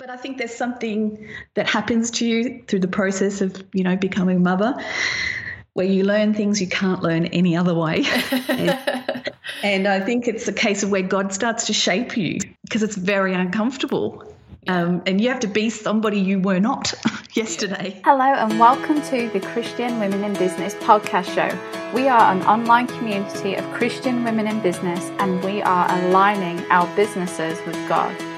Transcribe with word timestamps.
But 0.00 0.08
I 0.08 0.16
think 0.16 0.38
there's 0.38 0.54
something 0.54 1.28
that 1.52 1.68
happens 1.68 2.10
to 2.12 2.26
you 2.26 2.64
through 2.66 2.80
the 2.80 2.88
process 2.88 3.42
of, 3.42 3.62
you 3.74 3.84
know, 3.84 3.96
becoming 3.96 4.38
a 4.38 4.40
mother 4.40 4.74
where 5.74 5.84
you 5.84 6.04
learn 6.04 6.32
things 6.32 6.58
you 6.58 6.68
can't 6.68 7.02
learn 7.02 7.26
any 7.26 7.54
other 7.54 7.74
way. 7.74 8.06
and, 8.48 8.78
and, 9.62 9.86
I 9.86 10.00
think 10.00 10.26
it's 10.26 10.48
a 10.48 10.54
case 10.54 10.82
of 10.82 10.90
where 10.90 11.02
God 11.02 11.34
starts 11.34 11.66
to 11.66 11.74
shape 11.74 12.16
you 12.16 12.38
because 12.62 12.82
it's 12.82 12.96
very 12.96 13.34
uncomfortable. 13.34 14.24
Um, 14.68 15.02
and 15.04 15.20
you 15.20 15.28
have 15.28 15.40
to 15.40 15.46
be 15.46 15.68
somebody 15.68 16.18
you 16.18 16.40
were 16.40 16.60
not 16.60 16.94
yesterday. 17.34 18.00
Hello, 18.02 18.24
and 18.24 18.58
welcome 18.58 19.02
to 19.02 19.28
the 19.28 19.40
Christian 19.40 20.00
Women 20.00 20.24
in 20.24 20.32
Business 20.32 20.72
podcast 20.76 21.34
show. 21.34 21.94
We 21.94 22.08
are 22.08 22.32
an 22.32 22.40
online 22.44 22.86
community 22.86 23.54
of 23.54 23.66
Christian 23.74 24.24
women 24.24 24.46
in 24.46 24.60
business, 24.60 25.04
and 25.18 25.44
we 25.44 25.60
are 25.60 25.90
aligning 25.90 26.58
our 26.70 26.86
businesses 26.96 27.58
with 27.66 27.76
God. 27.86 28.29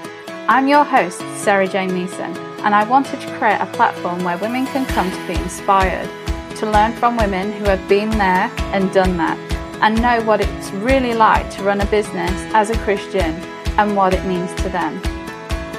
I'm 0.48 0.66
your 0.66 0.82
host, 0.82 1.20
Sarah 1.36 1.68
Jane 1.68 1.90
Neeson, 1.90 2.36
and 2.64 2.74
I 2.74 2.82
wanted 2.82 3.20
to 3.20 3.38
create 3.38 3.60
a 3.60 3.66
platform 3.66 4.24
where 4.24 4.37
women 4.38 4.66
can 4.66 4.84
come 4.87 5.09
to 5.09 5.27
be 5.28 5.41
inspired, 5.41 6.09
to 6.56 6.69
learn 6.69 6.95
from 6.95 7.16
women 7.16 7.52
who 7.52 7.64
have 7.66 7.88
been 7.88 8.10
there 8.10 8.50
and 8.74 8.92
done 8.92 9.16
that, 9.19 9.38
and 9.83 10.02
know 10.02 10.20
what 10.24 10.41
it's 10.41 10.70
really 10.73 11.14
like 11.14 11.48
to 11.52 11.62
run 11.62 11.80
a 11.80 11.86
business 11.86 12.33
as 12.55 12.70
a 12.70 12.78
Christian 12.78 13.36
and 13.78 13.97
what 13.97 14.14
it 14.14 14.27
means 14.27 14.52
to 14.62 14.69
them. 14.69 15.00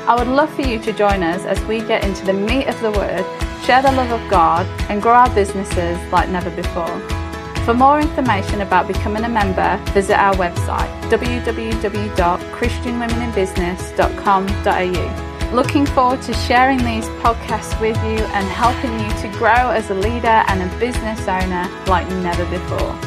I 0.07 0.15
would 0.17 0.29
love 0.29 0.53
for 0.55 0.61
you 0.61 0.79
to 0.79 0.93
join 0.93 1.23
us 1.23 1.43
as 1.43 1.61
we 1.65 1.79
get 1.81 2.05
into 2.05 2.25
the 2.25 2.33
meat 2.33 2.67
of 2.67 2.79
the 2.79 2.91
word, 2.91 3.25
share 3.65 3.81
the 3.81 3.91
love 3.91 4.11
of 4.11 4.31
God, 4.31 4.65
and 4.89 5.01
grow 5.01 5.13
our 5.13 5.35
businesses 5.35 5.97
like 6.09 6.29
never 6.29 6.49
before. 6.51 6.99
For 7.65 7.73
more 7.73 7.99
information 7.99 8.61
about 8.61 8.87
becoming 8.87 9.25
a 9.25 9.29
member, 9.29 9.77
visit 9.91 10.17
our 10.17 10.33
website 10.35 10.89
www.christianwomeninbusiness.com.au. 12.63 15.51
Looking 15.53 15.85
forward 15.85 16.21
to 16.23 16.33
sharing 16.33 16.79
these 16.79 17.05
podcasts 17.21 17.79
with 17.79 17.95
you 17.97 18.17
and 18.33 18.47
helping 18.47 18.99
you 18.99 19.07
to 19.21 19.27
grow 19.37 19.69
as 19.69 19.91
a 19.91 19.93
leader 19.93 20.25
and 20.27 20.63
a 20.63 20.79
business 20.79 21.27
owner 21.27 21.69
like 21.87 22.09
never 22.23 22.43
before. 22.45 22.97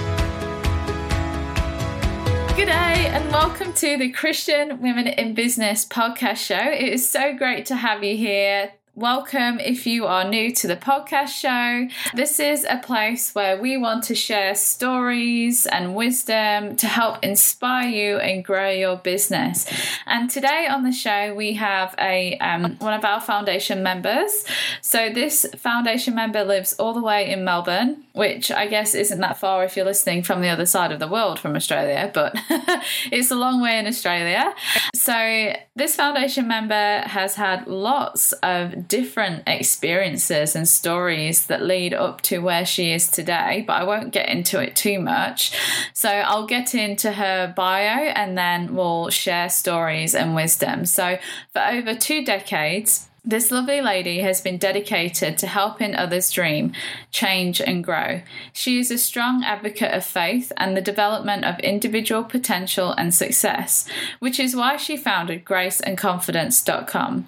Good 2.55 2.66
day 2.66 3.08
and 3.08 3.28
welcome 3.33 3.72
to 3.75 3.98
the 3.98 4.11
Christian 4.11 4.81
Women 4.81 5.08
in 5.08 5.34
Business 5.34 5.84
podcast 5.84 6.36
show. 6.36 6.70
It 6.70 6.92
is 6.92 7.09
so 7.09 7.36
great 7.36 7.66
to 7.66 7.75
have 7.77 8.05
you 8.05 8.16
here 8.16 8.70
Welcome 8.97 9.61
if 9.61 9.86
you 9.86 10.06
are 10.06 10.27
new 10.27 10.50
to 10.52 10.66
the 10.66 10.75
podcast 10.75 11.28
show. 11.28 11.86
This 12.14 12.41
is 12.41 12.64
a 12.64 12.78
place 12.78 13.34
where 13.34 13.61
we 13.61 13.77
want 13.77 14.05
to 14.05 14.14
share 14.14 14.55
stories 14.55 15.66
and 15.66 15.94
wisdom 15.94 16.77
to 16.77 16.86
help 16.86 17.22
inspire 17.22 17.91
you 17.91 18.16
and 18.16 18.42
grow 18.42 18.70
your 18.70 18.97
business. 18.97 19.66
And 20.06 20.30
today 20.30 20.66
on 20.66 20.83
the 20.83 20.92
show, 20.92 21.34
we 21.34 21.53
have 21.53 21.94
a 21.98 22.38
um, 22.38 22.77
one 22.78 22.94
of 22.94 23.05
our 23.05 23.20
foundation 23.20 23.83
members. 23.83 24.47
So 24.80 25.10
this 25.10 25.44
foundation 25.58 26.14
member 26.14 26.42
lives 26.42 26.72
all 26.78 26.94
the 26.94 27.03
way 27.03 27.31
in 27.31 27.44
Melbourne, 27.44 28.03
which 28.14 28.50
I 28.50 28.66
guess 28.66 28.94
isn't 28.94 29.20
that 29.20 29.36
far 29.36 29.62
if 29.64 29.77
you're 29.77 29.84
listening 29.84 30.22
from 30.22 30.41
the 30.41 30.48
other 30.48 30.64
side 30.64 30.91
of 30.91 31.00
the 31.00 31.08
world 31.08 31.38
from 31.38 31.55
Australia, 31.55 32.10
but 32.14 32.34
it's 33.12 33.31
a 33.31 33.36
long 33.36 33.60
way 33.60 33.78
in 33.78 33.86
Australia. 33.86 34.55
So 34.94 35.53
this 35.75 35.94
foundation 35.94 36.48
member 36.48 37.03
has 37.05 37.34
had 37.34 37.66
lots 37.66 38.33
of 38.42 38.86
different 38.89 39.42
experiences 39.47 40.56
and 40.56 40.69
stories 40.69 41.47
that 41.47 41.62
lead 41.62 41.95
up 41.95 42.20
to 42.23 42.39
where 42.39 42.67
she 42.67 42.93
is 42.93 43.11
today, 43.11 43.65
but 43.67 43.75
I 43.75 43.84
won't 43.84 44.12
get 44.12 44.28
into 44.28 44.61
it 44.61 44.77
too 44.77 45.01
much. 45.01 45.53
So 45.93 46.09
I'll 46.09 46.47
get 46.47 46.75
into 46.75 47.12
her 47.12 47.53
bio 47.56 47.70
and 47.70 48.37
then 48.37 48.75
we'll 48.75 49.11
share 49.11 49.48
stories 49.48 50.15
and 50.15 50.34
wisdom. 50.34 50.87
So 50.87 51.19
for 51.53 51.62
over 51.62 51.95
two 51.95 52.25
decades, 52.25 53.09
this 53.28 53.51
lovely 53.51 53.81
lady 53.81 54.20
has 54.20 54.41
been 54.41 54.56
dedicated 54.56 55.37
to 55.39 55.48
helping 55.48 55.97
others 55.97 56.31
dream, 56.31 56.73
change, 57.11 57.61
and 57.61 57.83
grow. 57.83 58.21
She 58.53 58.78
is 58.78 58.93
a 58.93 58.98
strong 58.98 59.43
advocate 59.43 59.93
of 59.93 60.05
faith 60.05 60.53
and 60.56 60.77
the 60.77 60.81
development 60.81 61.44
of 61.44 61.59
individual 61.59 62.22
potential 62.22 62.93
and 62.93 63.12
success, 63.12 63.89
which 64.21 64.39
is 64.39 64.55
why 64.55 64.77
she 64.77 64.97
founded 64.97 65.44
graceandconfidence.com. 65.44 67.27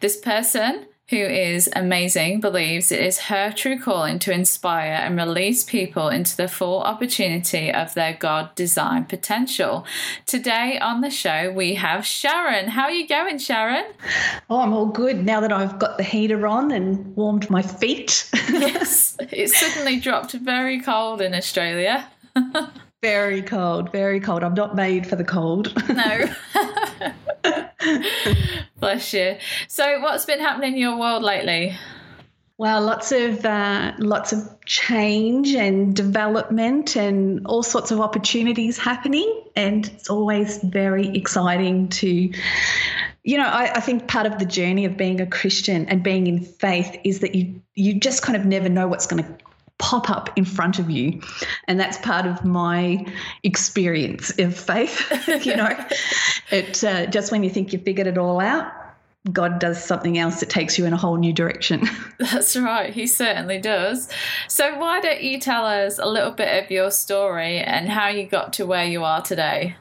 This 0.00 0.16
person 0.16 0.86
who 1.08 1.16
is 1.16 1.70
amazing, 1.74 2.40
believes 2.40 2.90
it 2.90 3.00
is 3.00 3.18
her 3.20 3.52
true 3.52 3.78
calling 3.78 4.18
to 4.18 4.32
inspire 4.32 4.92
and 4.92 5.16
release 5.16 5.62
people 5.62 6.08
into 6.08 6.36
the 6.36 6.48
full 6.48 6.82
opportunity 6.82 7.72
of 7.72 7.94
their 7.94 8.14
God 8.14 8.52
designed 8.56 9.08
potential. 9.08 9.86
Today 10.26 10.78
on 10.80 11.02
the 11.02 11.10
show, 11.10 11.52
we 11.52 11.74
have 11.74 12.04
Sharon. 12.04 12.68
How 12.68 12.84
are 12.84 12.90
you 12.90 13.06
going, 13.06 13.38
Sharon? 13.38 13.84
Oh, 14.50 14.60
I'm 14.60 14.72
all 14.72 14.86
good 14.86 15.24
now 15.24 15.40
that 15.40 15.52
I've 15.52 15.78
got 15.78 15.96
the 15.96 16.02
heater 16.02 16.46
on 16.46 16.72
and 16.72 17.14
warmed 17.14 17.48
my 17.50 17.62
feet. 17.62 18.28
yes, 18.50 19.16
it's 19.20 19.58
suddenly 19.58 20.00
dropped 20.00 20.32
very 20.32 20.80
cold 20.80 21.20
in 21.20 21.34
Australia. 21.34 22.08
very 23.02 23.42
cold, 23.42 23.92
very 23.92 24.20
cold. 24.20 24.42
I'm 24.42 24.54
not 24.54 24.74
made 24.74 25.06
for 25.06 25.16
the 25.16 25.24
cold. 25.24 25.72
no. 25.88 26.24
Bless 28.78 29.12
you. 29.12 29.36
So, 29.68 30.00
what's 30.00 30.24
been 30.24 30.40
happening 30.40 30.74
in 30.74 30.78
your 30.78 30.98
world 30.98 31.22
lately? 31.22 31.76
Well, 32.58 32.80
lots 32.82 33.12
of 33.12 33.44
uh, 33.44 33.92
lots 33.98 34.32
of 34.32 34.48
change 34.64 35.54
and 35.54 35.94
development 35.94 36.96
and 36.96 37.46
all 37.46 37.62
sorts 37.62 37.90
of 37.90 38.00
opportunities 38.00 38.78
happening, 38.78 39.44
and 39.54 39.86
it's 39.86 40.08
always 40.08 40.58
very 40.62 41.08
exciting 41.08 41.88
to, 41.88 42.32
you 43.24 43.36
know, 43.36 43.46
I, 43.46 43.72
I 43.74 43.80
think 43.80 44.08
part 44.08 44.26
of 44.26 44.38
the 44.38 44.46
journey 44.46 44.86
of 44.86 44.96
being 44.96 45.20
a 45.20 45.26
Christian 45.26 45.86
and 45.86 46.02
being 46.02 46.26
in 46.26 46.40
faith 46.40 46.98
is 47.04 47.20
that 47.20 47.34
you 47.34 47.60
you 47.74 48.00
just 48.00 48.22
kind 48.22 48.36
of 48.36 48.46
never 48.46 48.70
know 48.70 48.88
what's 48.88 49.06
going 49.06 49.22
to 49.22 49.45
pop 49.78 50.10
up 50.10 50.30
in 50.36 50.44
front 50.44 50.78
of 50.78 50.90
you. 50.90 51.20
And 51.68 51.78
that's 51.78 51.98
part 51.98 52.26
of 52.26 52.44
my 52.44 53.04
experience 53.42 54.36
of 54.38 54.56
faith. 54.56 55.10
you 55.44 55.56
know, 55.56 55.76
it 56.50 56.82
uh, 56.82 57.06
just 57.06 57.32
when 57.32 57.42
you 57.42 57.50
think 57.50 57.72
you've 57.72 57.82
figured 57.82 58.06
it 58.06 58.18
all 58.18 58.40
out, 58.40 58.72
God 59.32 59.58
does 59.58 59.82
something 59.82 60.18
else 60.18 60.40
that 60.40 60.50
takes 60.50 60.78
you 60.78 60.86
in 60.86 60.92
a 60.92 60.96
whole 60.96 61.16
new 61.16 61.32
direction. 61.32 61.88
That's 62.18 62.56
right, 62.56 62.92
He 62.92 63.06
certainly 63.06 63.58
does. 63.58 64.08
So, 64.48 64.78
why 64.78 65.00
don't 65.00 65.22
you 65.22 65.40
tell 65.40 65.66
us 65.66 65.98
a 65.98 66.06
little 66.06 66.30
bit 66.30 66.64
of 66.64 66.70
your 66.70 66.90
story 66.90 67.58
and 67.58 67.88
how 67.88 68.08
you 68.08 68.26
got 68.26 68.52
to 68.54 68.66
where 68.66 68.84
you 68.84 69.04
are 69.04 69.22
today? 69.22 69.76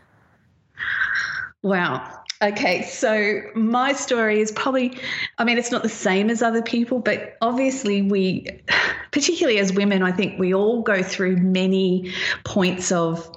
Wow. 1.62 2.24
Okay, 2.42 2.84
so 2.84 3.42
my 3.56 3.94
story 3.94 4.42
is 4.42 4.52
probably, 4.52 5.00
I 5.38 5.46
mean, 5.46 5.58
it's 5.58 5.72
not 5.72 5.84
the 5.84 5.90
same 5.90 6.30
as 6.30 6.42
other 6.42 6.62
people, 6.62 7.00
but 7.00 7.38
obviously, 7.42 8.02
we, 8.02 8.62
particularly 9.16 9.60
as 9.60 9.72
women, 9.72 10.04
I 10.04 10.12
think 10.12 10.38
we 10.38 10.54
all 10.54 10.82
go 10.82 11.02
through 11.02 11.38
many 11.38 12.12
points 12.44 12.92
of 12.92 13.32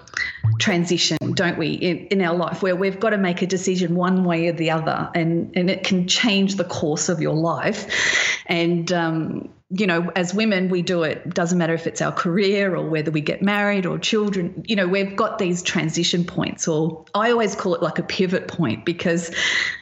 transition, 0.58 1.18
don't 1.34 1.58
we, 1.58 1.72
in, 1.72 2.06
in 2.08 2.22
our 2.22 2.36
life 2.36 2.62
where 2.62 2.76
we've 2.76 3.00
got 3.00 3.10
to 3.10 3.18
make 3.18 3.42
a 3.42 3.46
decision 3.46 3.94
one 3.94 4.24
way 4.24 4.48
or 4.48 4.52
the 4.52 4.70
other, 4.70 5.10
and, 5.14 5.56
and 5.56 5.70
it 5.70 5.84
can 5.84 6.06
change 6.06 6.56
the 6.56 6.64
course 6.64 7.08
of 7.08 7.20
your 7.20 7.34
life. 7.34 8.42
And, 8.46 8.90
um, 8.92 9.50
you 9.70 9.86
know, 9.86 10.10
as 10.16 10.32
women, 10.32 10.70
we 10.70 10.80
do 10.80 11.02
it. 11.02 11.28
Doesn't 11.28 11.58
matter 11.58 11.74
if 11.74 11.86
it's 11.86 12.00
our 12.00 12.12
career 12.12 12.74
or 12.74 12.88
whether 12.88 13.10
we 13.10 13.20
get 13.20 13.42
married 13.42 13.84
or 13.84 13.98
children. 13.98 14.64
You 14.66 14.76
know, 14.76 14.88
we've 14.88 15.14
got 15.14 15.38
these 15.38 15.62
transition 15.62 16.24
points, 16.24 16.66
or 16.66 17.04
I 17.14 17.30
always 17.32 17.54
call 17.54 17.74
it 17.74 17.82
like 17.82 17.98
a 17.98 18.02
pivot 18.02 18.48
point 18.48 18.86
because 18.86 19.30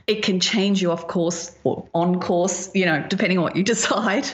it 0.08 0.24
can 0.24 0.40
change 0.40 0.82
you 0.82 0.90
off 0.90 1.06
course 1.06 1.56
or 1.62 1.86
on 1.94 2.18
course. 2.18 2.74
You 2.74 2.86
know, 2.86 3.06
depending 3.08 3.38
on 3.38 3.44
what 3.44 3.54
you 3.54 3.62
decide. 3.74 4.28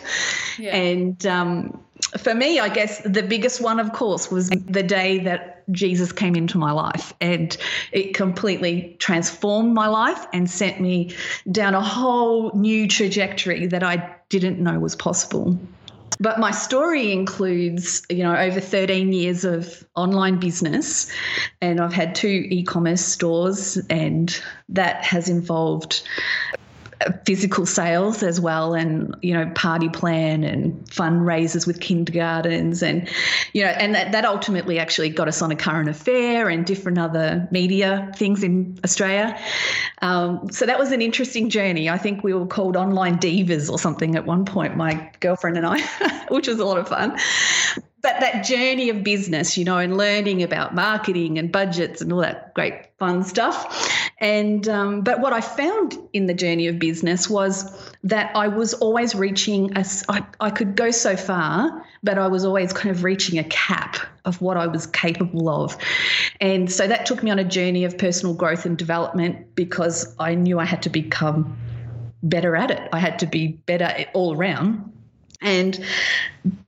Yeah. 0.59 0.75
And 0.75 1.27
um, 1.27 1.85
for 2.19 2.35
me, 2.35 2.61
I 2.61 2.69
guess 2.69 3.01
the 3.05 3.23
biggest 3.23 3.61
one, 3.61 3.81
of 3.81 3.93
course, 3.93 4.31
was 4.31 4.49
the 4.49 4.83
day 4.83 5.19
that 5.21 5.65
Jesus 5.71 6.13
came 6.13 6.35
into 6.35 6.59
my 6.59 6.73
life 6.73 7.13
and 7.21 7.57
it 7.93 8.15
completely 8.15 8.97
transformed 8.99 9.73
my 9.75 9.87
life 9.87 10.27
and 10.33 10.51
sent 10.51 10.81
me 10.81 11.15
down 11.51 11.75
a 11.75 11.81
whole 11.81 12.53
new 12.55 12.89
trajectory 12.89 13.67
that 13.67 13.83
I 13.83 14.15
didn't 14.29 14.59
know 14.59 14.79
was 14.79 14.97
possible. 14.97 15.59
But 16.21 16.39
my 16.39 16.51
story 16.51 17.13
includes, 17.13 18.03
you 18.09 18.23
know, 18.23 18.37
over 18.37 18.61
13 18.61 19.13
years 19.13 19.45
of 19.45 19.85
online 19.97 20.39
business, 20.39 21.11
and 21.61 21.81
I've 21.81 21.93
had 21.93 22.15
two 22.15 22.47
e 22.49 22.63
commerce 22.63 23.05
stores, 23.05 23.77
and 23.91 24.41
that 24.69 25.05
has 25.05 25.29
involved 25.29 26.03
physical 27.25 27.67
sales 27.67 28.23
as 28.23 28.41
well 28.41 28.75
and 28.75 29.15
you 29.23 29.33
know 29.35 29.51
party 29.55 29.89
plan 29.89 30.45
and 30.45 30.85
fundraisers 30.87 31.67
with 31.67 31.81
kindergartens 31.81 32.83
and 32.83 33.09
you 33.53 33.63
know 33.63 33.71
and 33.71 33.95
that, 33.95 34.13
that 34.13 34.25
ultimately 34.25 34.79
actually 34.79 35.09
got 35.09 35.29
us 35.29 35.43
on 35.43 35.51
a 35.51 35.57
current 35.57 35.89
affair 35.89 36.49
and 36.49 36.67
different 36.67 36.99
other 36.99 37.49
media 37.51 38.11
things 38.17 38.43
in 38.43 38.79
australia. 38.85 39.39
Um, 40.01 40.51
so 40.51 40.67
that 40.67 40.79
was 40.79 40.91
an 40.91 41.01
interesting 41.01 41.49
journey. 41.49 41.89
I 41.89 41.99
think 41.99 42.25
we 42.25 42.35
were 42.35 42.47
called 42.47 42.77
online 42.77 43.19
divas 43.19 43.71
or 43.71 43.79
something 43.79 44.17
at 44.17 44.27
one 44.27 44.45
point 44.45 44.77
my 44.77 45.11
girlfriend 45.21 45.57
and 45.57 45.67
i 45.67 45.81
which 46.29 46.49
was 46.49 46.59
a 46.59 46.65
lot 46.65 46.79
of 46.79 46.89
fun 46.89 47.19
but 48.03 48.19
that 48.19 48.45
journey 48.45 48.91
of 48.91 49.05
business, 49.05 49.57
you 49.57 49.65
know, 49.65 49.79
and 49.79 49.97
learning 49.97 50.43
about 50.43 50.75
marketing 50.75 51.39
and 51.39 51.53
budgets 51.53 52.01
and 52.01 52.13
all 52.13 52.21
that 52.21 52.53
great 52.53 52.75
fun 52.99 53.23
stuff. 53.23 53.89
And 54.19 54.69
um, 54.69 55.03
but 55.03 55.21
what 55.21 55.33
I 55.33 55.41
found 55.41 55.97
in 56.13 56.27
the 56.27 56.35
journey 56.35 56.67
of 56.67 56.81
business 56.81 57.31
was 57.31 57.93
that 58.03 58.35
I 58.37 58.49
was 58.49 58.75
always 58.75 59.15
reaching 59.15 59.77
a, 59.77 59.85
I, 60.09 60.27
I 60.41 60.51
could 60.51 60.75
go 60.75 60.91
so 60.91 61.17
far, 61.17 61.85
but 62.03 62.19
I 62.19 62.27
was 62.27 62.45
always 62.45 62.73
kind 62.73 62.95
of 62.95 63.05
reaching 63.05 63.39
a 63.39 63.45
cap 63.45 63.97
of 64.25 64.41
what 64.41 64.57
I 64.57 64.67
was 64.67 64.87
capable 64.87 65.49
of. 65.49 65.77
And 66.41 66.71
so 66.71 66.89
that 66.89 67.07
took 67.07 67.23
me 67.23 67.31
on 67.31 67.39
a 67.39 67.45
journey 67.45 67.85
of 67.85 67.97
personal 67.97 68.35
growth 68.35 68.67
and 68.67 68.77
development 68.77 69.55
because 69.55 70.15
I 70.19 70.35
knew 70.35 70.59
I 70.59 70.65
had 70.65 70.83
to 70.83 70.91
become 70.91 71.57
better 72.23 72.57
at 72.57 72.73
it. 72.73 72.89
I 72.93 72.99
had 72.99 73.21
to 73.21 73.27
be 73.27 73.49
better 73.49 74.07
all 74.13 74.37
around. 74.37 74.93
And 75.41 75.85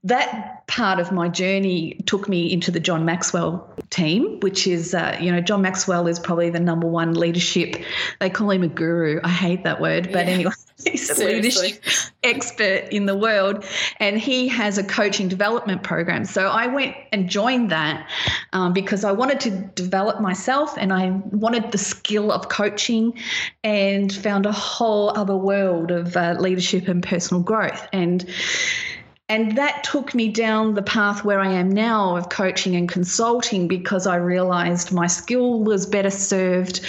that 0.04 0.66
part 0.66 1.00
of 1.00 1.10
my 1.12 1.28
journey 1.28 1.94
took 2.06 2.28
me 2.28 2.52
into 2.52 2.70
the 2.70 2.80
John 2.80 3.04
Maxwell 3.04 3.68
team, 3.90 4.38
which 4.40 4.66
is, 4.66 4.94
uh, 4.94 5.16
you 5.20 5.32
know, 5.32 5.40
John 5.40 5.62
Maxwell 5.62 6.06
is 6.06 6.18
probably 6.18 6.50
the 6.50 6.60
number 6.60 6.86
one 6.86 7.14
leadership. 7.14 7.76
They 8.20 8.30
call 8.30 8.50
him 8.50 8.62
a 8.62 8.68
guru. 8.68 9.20
I 9.24 9.28
hate 9.30 9.64
that 9.64 9.80
word, 9.80 10.10
but 10.12 10.26
yeah. 10.26 10.32
anyway, 10.32 10.52
he's 10.84 11.10
a 11.10 11.24
leadership 11.24 11.82
expert 12.22 12.88
in 12.90 13.06
the 13.06 13.16
world, 13.16 13.64
and 13.98 14.18
he 14.18 14.46
has 14.48 14.78
a 14.78 14.84
coaching 14.84 15.28
development 15.28 15.82
program. 15.82 16.24
So 16.24 16.48
I 16.48 16.66
went 16.66 16.96
and 17.12 17.28
joined 17.28 17.70
that 17.70 18.08
um, 18.52 18.72
because 18.72 19.04
I 19.04 19.12
wanted 19.12 19.40
to 19.40 19.50
develop 19.50 20.20
myself, 20.20 20.76
and 20.78 20.92
I 20.92 21.10
wanted 21.30 21.72
the 21.72 21.78
skill 21.78 22.30
of 22.30 22.48
coaching, 22.48 23.18
and 23.62 24.12
found 24.12 24.46
a 24.46 24.52
whole 24.52 25.16
other 25.16 25.36
world 25.36 25.90
of 25.90 26.16
uh, 26.16 26.36
leadership 26.38 26.88
and 26.88 27.02
personal 27.02 27.42
growth, 27.42 27.88
and 27.92 28.24
and 29.28 29.56
that 29.56 29.84
took 29.84 30.14
me 30.14 30.28
down 30.28 30.74
the 30.74 30.82
path 30.82 31.24
where 31.24 31.40
I 31.40 31.52
am 31.52 31.70
now 31.70 32.16
of 32.16 32.28
coaching 32.28 32.76
and 32.76 32.88
consulting 32.88 33.68
because 33.68 34.06
I 34.06 34.16
realized 34.16 34.92
my 34.92 35.06
skill 35.06 35.60
was 35.60 35.86
better 35.86 36.10
served 36.10 36.80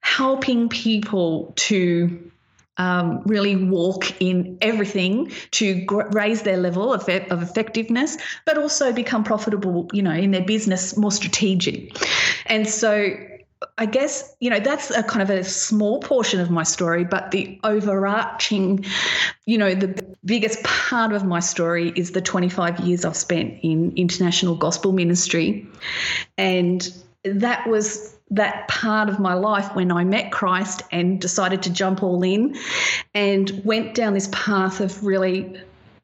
helping 0.00 0.68
people 0.68 1.52
to 1.56 2.30
um, 2.76 3.22
really 3.26 3.56
walk 3.56 4.22
in 4.22 4.56
everything 4.62 5.32
to 5.50 5.84
gr- 5.84 6.08
raise 6.12 6.42
their 6.42 6.56
level 6.56 6.94
of, 6.94 7.06
of 7.08 7.42
effectiveness, 7.42 8.16
but 8.46 8.56
also 8.56 8.92
become 8.92 9.22
profitable, 9.22 9.88
you 9.92 10.02
know, 10.02 10.12
in 10.12 10.30
their 10.30 10.44
business, 10.44 10.96
more 10.96 11.12
strategic. 11.12 11.94
And 12.46 12.66
so 12.66 13.14
I 13.76 13.86
guess, 13.86 14.34
you 14.40 14.48
know, 14.48 14.60
that's 14.60 14.90
a 14.90 15.02
kind 15.02 15.22
of 15.22 15.30
a 15.30 15.44
small 15.44 16.00
portion 16.00 16.40
of 16.40 16.50
my 16.50 16.62
story, 16.62 17.04
but 17.04 17.30
the 17.30 17.60
overarching, 17.62 18.84
you 19.44 19.58
know, 19.58 19.74
the 19.74 20.02
biggest 20.24 20.62
part 20.64 21.12
of 21.12 21.24
my 21.24 21.40
story 21.40 21.92
is 21.94 22.12
the 22.12 22.22
25 22.22 22.80
years 22.80 23.04
I've 23.04 23.16
spent 23.16 23.58
in 23.62 23.92
international 23.96 24.54
gospel 24.54 24.92
ministry. 24.92 25.66
And 26.38 26.88
that 27.24 27.66
was 27.68 28.16
that 28.30 28.68
part 28.68 29.08
of 29.08 29.18
my 29.18 29.34
life 29.34 29.74
when 29.74 29.92
I 29.92 30.04
met 30.04 30.32
Christ 30.32 30.82
and 30.90 31.20
decided 31.20 31.62
to 31.64 31.70
jump 31.70 32.02
all 32.02 32.22
in 32.22 32.56
and 33.14 33.62
went 33.64 33.94
down 33.94 34.14
this 34.14 34.28
path 34.32 34.80
of 34.80 35.04
really 35.04 35.60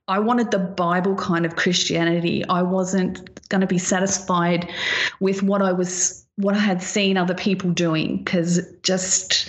I 0.09 0.21
wanted 0.21 0.53
the 0.53 0.59
Bible 0.59 1.17
kind 1.17 1.45
of 1.45 1.57
Christianity. 1.57 2.45
I 2.49 2.63
wasn't 2.63 3.49
going 3.49 3.61
to 3.61 3.67
be 3.67 3.79
satisfied 3.79 4.71
with 5.19 5.43
what 5.43 5.63
I 5.63 5.73
was 5.73 6.26
what 6.37 6.55
I 6.55 6.59
had 6.59 6.83
seen 6.83 7.17
other 7.17 7.35
people 7.35 7.71
doing 7.71 8.19
because 8.19 8.61
just, 8.83 9.49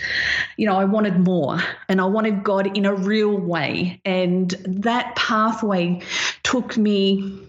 you 0.56 0.66
know, 0.66 0.78
I 0.78 0.86
wanted 0.86 1.19
more 1.19 1.60
and 1.89 2.00
I 2.00 2.06
wanted 2.06 2.44
God 2.44 2.78
in 2.78 2.86
a 2.86 2.94
real 2.94 3.38
way. 3.38 4.01
And 4.06 4.51
that 4.66 5.16
pathway 5.16 6.01
took 6.44 6.78
me 6.78 7.48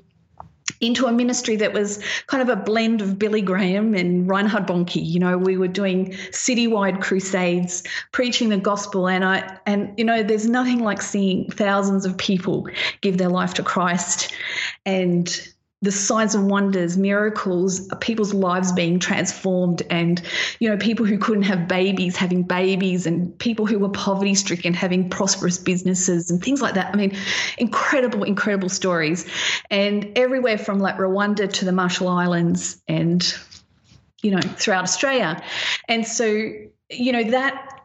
into 0.81 1.06
a 1.06 1.12
ministry 1.12 1.56
that 1.56 1.73
was 1.73 2.02
kind 2.26 2.43
of 2.43 2.49
a 2.49 2.61
blend 2.61 3.00
of 3.00 3.19
Billy 3.19 3.43
Graham 3.43 3.94
and 3.94 4.29
Reinhard 4.29 4.67
Bonnke. 4.67 5.05
You 5.05 5.20
know, 5.20 5.38
we 5.38 5.56
were 5.56 5.69
doing 5.69 6.11
citywide 6.31 7.00
crusades, 7.00 7.84
preaching 8.12 8.49
the 8.49 8.58
gospel, 8.58 9.08
and 9.08 9.25
I 9.25 9.58
and 9.67 9.93
you 9.96 10.05
know, 10.05 10.23
there's 10.23 10.46
nothing 10.46 10.81
like 10.81 11.02
seeing 11.02 11.50
thousands 11.50 12.05
of 12.05 12.17
people 12.17 12.69
give 13.00 13.19
their 13.19 13.29
life 13.29 13.55
to 13.55 13.62
Christ 13.62 14.32
and 14.87 15.49
the 15.80 15.92
signs 15.92 16.34
and 16.34 16.50
wonders, 16.50 16.96
miracles, 16.96 17.88
people's 18.00 18.34
lives 18.34 18.72
being 18.72 18.98
transformed, 18.98 19.82
and 19.90 20.20
you 20.58 20.69
know, 20.69 20.76
people 20.76 21.06
who 21.06 21.19
couldn't 21.19 21.44
have 21.44 21.69
babies 21.69 22.16
having 22.16 22.42
babies, 22.42 23.06
and 23.06 23.38
people 23.38 23.64
who 23.64 23.78
were 23.78 23.88
poverty 23.90 24.34
stricken 24.34 24.75
having 24.75 25.08
prosperous 25.08 25.58
businesses 25.58 26.30
and 26.30 26.42
things 26.42 26.60
like 26.60 26.75
that. 26.75 26.92
I 26.92 26.96
mean, 26.96 27.16
incredible, 27.58 28.25
incredible 28.25 28.69
stories, 28.69 29.30
and 29.70 30.19
everywhere 30.19 30.58
from 30.58 30.80
like 30.80 30.96
Rwanda 30.96 31.52
to 31.52 31.64
the 31.64 31.72
Marshall 31.72 32.08
Islands, 32.08 32.82
and 32.88 33.22
you 34.20 34.32
know, 34.32 34.40
throughout 34.40 34.82
Australia, 34.82 35.40
and 35.88 36.04
so 36.04 36.24
you 36.26 37.12
know 37.12 37.31
that 37.31 37.82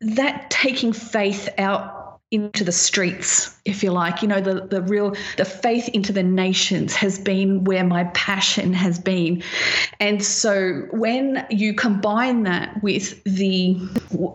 that 0.00 0.50
taking 0.50 0.92
faith 0.92 1.48
out 1.58 2.03
into 2.34 2.64
the 2.64 2.72
streets, 2.72 3.56
if 3.64 3.82
you 3.82 3.92
like. 3.92 4.20
You 4.20 4.28
know, 4.28 4.40
the, 4.40 4.66
the 4.66 4.82
real, 4.82 5.14
the 5.36 5.44
faith 5.44 5.88
into 5.90 6.12
the 6.12 6.22
nations 6.22 6.94
has 6.96 7.18
been 7.18 7.64
where 7.64 7.84
my 7.84 8.04
passion 8.12 8.72
has 8.72 8.98
been. 8.98 9.42
And 10.00 10.22
so 10.22 10.86
when 10.90 11.46
you 11.48 11.74
combine 11.74 12.42
that 12.42 12.82
with 12.82 13.22
the, 13.24 13.78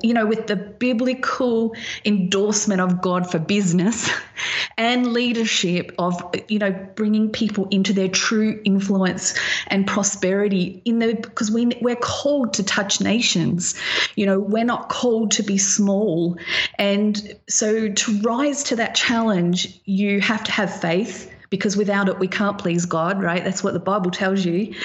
you 0.01 0.13
know, 0.13 0.25
with 0.25 0.47
the 0.47 0.55
biblical 0.55 1.75
endorsement 2.05 2.79
of 2.79 3.01
God 3.01 3.29
for 3.29 3.37
business 3.37 4.09
and 4.77 5.11
leadership 5.11 5.93
of, 5.99 6.23
you 6.47 6.59
know, 6.59 6.71
bringing 6.95 7.29
people 7.29 7.67
into 7.69 7.91
their 7.91 8.07
true 8.07 8.61
influence 8.63 9.37
and 9.67 9.85
prosperity 9.85 10.81
in 10.85 10.99
the, 10.99 11.15
because 11.15 11.51
we, 11.51 11.65
we're 11.81 11.97
called 11.97 12.53
to 12.53 12.63
touch 12.63 13.01
nations, 13.01 13.77
you 14.15 14.25
know, 14.25 14.39
we're 14.39 14.63
not 14.63 14.87
called 14.87 15.31
to 15.31 15.43
be 15.43 15.57
small. 15.57 16.37
And 16.77 17.35
so 17.49 17.88
to 17.95 18.21
rise 18.21 18.63
to 18.65 18.77
that 18.77 18.95
challenge, 18.95 19.79
you 19.85 20.21
have 20.21 20.43
to 20.45 20.51
have 20.51 20.81
faith 20.81 21.31
because 21.49 21.75
without 21.75 22.09
it, 22.09 22.19
we 22.19 22.27
can't 22.27 22.57
please 22.57 22.85
God, 22.85 23.21
right? 23.21 23.43
That's 23.43 23.63
what 23.63 23.73
the 23.73 23.79
Bible 23.79 24.11
tells 24.11 24.45
you. 24.45 24.75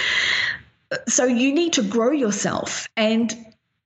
So 1.08 1.24
you 1.24 1.52
need 1.54 1.74
to 1.74 1.82
grow 1.82 2.10
yourself. 2.10 2.88
And 2.96 3.34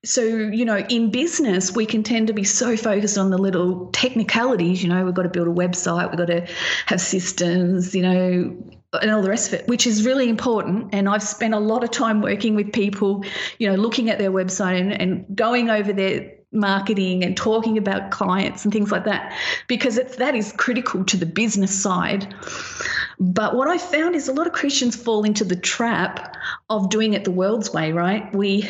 so, 0.04 0.22
you 0.22 0.64
know, 0.64 0.78
in 0.78 1.10
business, 1.10 1.74
we 1.74 1.84
can 1.86 2.02
tend 2.02 2.28
to 2.28 2.32
be 2.32 2.44
so 2.44 2.76
focused 2.76 3.18
on 3.18 3.30
the 3.30 3.38
little 3.38 3.86
technicalities. 3.86 4.82
You 4.82 4.90
know, 4.90 5.04
we've 5.04 5.14
got 5.14 5.24
to 5.24 5.28
build 5.28 5.48
a 5.48 5.52
website, 5.52 6.10
we've 6.10 6.18
got 6.18 6.26
to 6.26 6.46
have 6.86 7.00
systems, 7.00 7.94
you 7.94 8.02
know, 8.02 8.56
and 9.02 9.10
all 9.10 9.22
the 9.22 9.28
rest 9.28 9.52
of 9.52 9.60
it, 9.60 9.68
which 9.68 9.86
is 9.86 10.06
really 10.06 10.28
important. 10.28 10.94
And 10.94 11.08
I've 11.08 11.22
spent 11.22 11.52
a 11.52 11.58
lot 11.58 11.82
of 11.82 11.90
time 11.90 12.22
working 12.22 12.54
with 12.54 12.72
people, 12.72 13.24
you 13.58 13.68
know, 13.68 13.74
looking 13.74 14.08
at 14.08 14.18
their 14.18 14.30
website 14.30 14.80
and, 14.80 14.92
and 14.92 15.36
going 15.36 15.68
over 15.68 15.92
their 15.92 16.37
marketing 16.52 17.22
and 17.22 17.36
talking 17.36 17.76
about 17.76 18.10
clients 18.10 18.64
and 18.64 18.72
things 18.72 18.90
like 18.90 19.04
that 19.04 19.36
because 19.66 19.98
it's 19.98 20.16
that 20.16 20.34
is 20.34 20.52
critical 20.52 21.04
to 21.04 21.16
the 21.16 21.26
business 21.26 21.82
side. 21.82 22.34
But 23.20 23.54
what 23.54 23.68
i 23.68 23.76
found 23.76 24.14
is 24.14 24.28
a 24.28 24.32
lot 24.32 24.46
of 24.46 24.52
christians 24.52 24.96
fall 24.96 25.24
into 25.24 25.44
the 25.44 25.56
trap 25.56 26.36
of 26.70 26.88
doing 26.88 27.12
it 27.12 27.24
the 27.24 27.30
world's 27.30 27.72
way 27.72 27.92
right? 27.92 28.34
We 28.34 28.68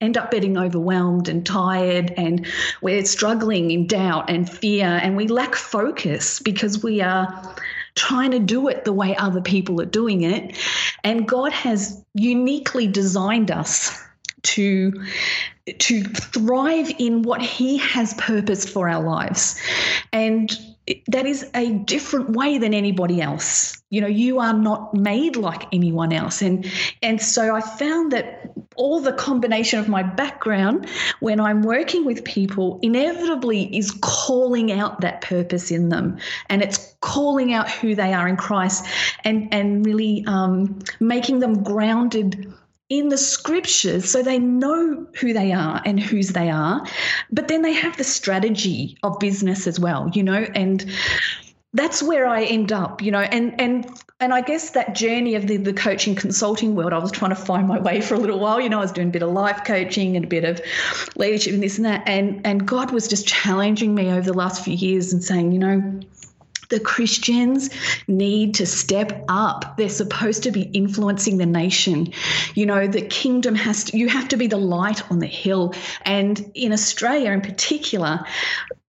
end 0.00 0.18
up 0.18 0.30
getting 0.30 0.58
overwhelmed 0.58 1.28
and 1.28 1.46
tired 1.46 2.12
and 2.16 2.46
we're 2.82 3.04
struggling 3.06 3.70
in 3.70 3.86
doubt 3.86 4.28
and 4.28 4.50
fear 4.50 4.86
and 4.86 5.16
we 5.16 5.28
lack 5.28 5.54
focus 5.54 6.40
because 6.40 6.82
we 6.82 7.00
are 7.00 7.56
trying 7.94 8.32
to 8.32 8.40
do 8.40 8.68
it 8.68 8.84
the 8.84 8.92
way 8.92 9.16
other 9.16 9.40
people 9.40 9.80
are 9.80 9.86
doing 9.86 10.22
it. 10.22 10.58
And 11.04 11.26
god 11.26 11.52
has 11.52 12.04
uniquely 12.12 12.86
designed 12.86 13.50
us 13.50 13.98
to 14.44 14.92
to 15.78 16.04
thrive 16.04 16.92
in 16.98 17.22
what 17.22 17.40
he 17.40 17.78
has 17.78 18.14
purposed 18.14 18.68
for 18.68 18.88
our 18.88 19.02
lives. 19.02 19.58
And 20.12 20.52
that 21.08 21.24
is 21.24 21.48
a 21.54 21.72
different 21.72 22.30
way 22.30 22.58
than 22.58 22.74
anybody 22.74 23.22
else. 23.22 23.82
You 23.88 24.02
know 24.02 24.06
you 24.06 24.38
are 24.40 24.52
not 24.52 24.94
made 24.94 25.36
like 25.36 25.64
anyone 25.72 26.12
else. 26.12 26.42
And 26.42 26.70
and 27.02 27.20
so 27.20 27.54
i 27.54 27.60
found 27.60 28.12
that 28.12 28.52
all 28.76 29.00
the 29.00 29.12
combination 29.12 29.78
of 29.78 29.88
my 29.88 30.02
background 30.02 30.88
when 31.20 31.38
i'm 31.40 31.62
working 31.62 32.04
with 32.04 32.24
people 32.24 32.80
inevitably 32.82 33.74
is 33.74 33.92
calling 34.02 34.72
out 34.72 35.00
that 35.00 35.22
purpose 35.22 35.70
in 35.70 35.88
them. 35.88 36.18
And 36.50 36.60
it's 36.60 36.94
calling 37.00 37.54
out 37.54 37.70
who 37.70 37.94
they 37.94 38.12
are 38.12 38.28
in 38.28 38.36
christ 38.36 38.84
and 39.24 39.48
and 39.54 39.86
really 39.86 40.24
um, 40.26 40.78
making 41.00 41.38
them 41.38 41.62
grounded 41.62 42.52
in 42.90 43.08
the 43.08 43.18
scriptures 43.18 44.10
so 44.10 44.22
they 44.22 44.38
know 44.38 45.06
who 45.18 45.32
they 45.32 45.52
are 45.52 45.80
and 45.84 45.98
whose 45.98 46.30
they 46.30 46.50
are 46.50 46.84
but 47.32 47.48
then 47.48 47.62
they 47.62 47.72
have 47.72 47.96
the 47.96 48.04
strategy 48.04 48.96
of 49.02 49.18
business 49.18 49.66
as 49.66 49.80
well 49.80 50.10
you 50.12 50.22
know 50.22 50.46
and 50.54 50.84
that's 51.74 52.02
where 52.02 52.26
I 52.26 52.44
end 52.44 52.72
up, 52.72 53.02
you 53.02 53.10
know, 53.10 53.20
and 53.20 53.60
and 53.60 53.86
and 54.20 54.32
I 54.32 54.40
guess 54.40 54.70
that 54.70 54.94
journey 54.94 55.34
of 55.34 55.48
the, 55.48 55.56
the 55.56 55.72
coaching 55.72 56.14
consulting 56.14 56.76
world, 56.76 56.92
I 56.92 56.98
was 56.98 57.10
trying 57.10 57.30
to 57.30 57.36
find 57.36 57.66
my 57.66 57.80
way 57.80 58.00
for 58.00 58.14
a 58.14 58.18
little 58.18 58.38
while. 58.38 58.60
You 58.60 58.68
know, 58.68 58.78
I 58.78 58.82
was 58.82 58.92
doing 58.92 59.08
a 59.08 59.10
bit 59.10 59.22
of 59.24 59.30
life 59.30 59.64
coaching 59.64 60.14
and 60.16 60.24
a 60.24 60.28
bit 60.28 60.44
of 60.44 60.62
leadership 61.16 61.52
and 61.52 61.62
this 61.62 61.76
and 61.76 61.84
that. 61.84 62.04
And 62.06 62.40
and 62.46 62.66
God 62.66 62.92
was 62.92 63.08
just 63.08 63.26
challenging 63.26 63.94
me 63.94 64.08
over 64.08 64.22
the 64.22 64.32
last 64.32 64.64
few 64.64 64.74
years 64.74 65.12
and 65.12 65.22
saying, 65.22 65.50
you 65.50 65.58
know, 65.58 66.00
the 66.68 66.80
Christians 66.80 67.70
need 68.08 68.54
to 68.54 68.66
step 68.66 69.24
up. 69.28 69.76
They're 69.76 69.88
supposed 69.88 70.42
to 70.44 70.50
be 70.50 70.62
influencing 70.62 71.38
the 71.38 71.46
nation. 71.46 72.12
You 72.54 72.66
know, 72.66 72.86
the 72.86 73.02
kingdom 73.02 73.54
has 73.54 73.84
to, 73.84 73.98
you 73.98 74.08
have 74.08 74.28
to 74.28 74.36
be 74.36 74.46
the 74.46 74.56
light 74.56 75.10
on 75.10 75.18
the 75.18 75.26
hill. 75.26 75.74
And 76.02 76.50
in 76.54 76.72
Australia 76.72 77.32
in 77.32 77.40
particular, 77.40 78.24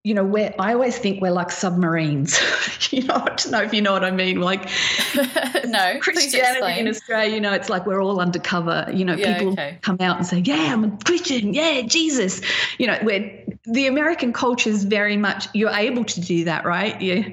you 0.06 0.14
know, 0.14 0.24
where 0.24 0.54
I 0.60 0.74
always 0.74 0.96
think 1.00 1.20
we're 1.20 1.32
like 1.32 1.50
submarines. 1.50 2.40
you 2.92 3.02
know, 3.02 3.16
I 3.16 3.26
don't 3.26 3.50
know 3.50 3.64
if 3.64 3.74
you 3.74 3.82
know 3.82 3.92
what 3.92 4.04
I 4.04 4.12
mean. 4.12 4.40
Like, 4.40 4.70
no, 5.66 5.98
Christianity 6.00 6.80
in 6.80 6.88
Australia, 6.88 7.34
you 7.34 7.42
know, 7.42 7.54
it's 7.54 7.70
like 7.70 7.88
we're 7.88 8.04
all 8.04 8.20
undercover. 8.20 8.88
You 8.94 9.04
know, 9.04 9.16
yeah, 9.16 9.40
people 9.40 9.54
okay. 9.54 9.80
come 9.82 9.98
out 10.02 10.18
and 10.18 10.26
say, 10.28 10.42
"Yeah, 10.42 10.74
I'm 10.74 10.84
a 10.84 10.98
Christian. 11.04 11.56
Yeah, 11.56 11.82
Jesus." 11.82 12.40
You 12.78 12.86
know, 12.86 13.00
where 13.02 13.45
the 13.68 13.88
American 13.88 14.34
culture 14.34 14.70
is 14.70 14.84
very 14.84 15.18
much 15.18 15.48
you're 15.54 15.72
able 15.72 16.04
to 16.04 16.22
do 16.22 16.46
that, 16.46 16.66
right? 16.66 17.00
You, 17.02 17.32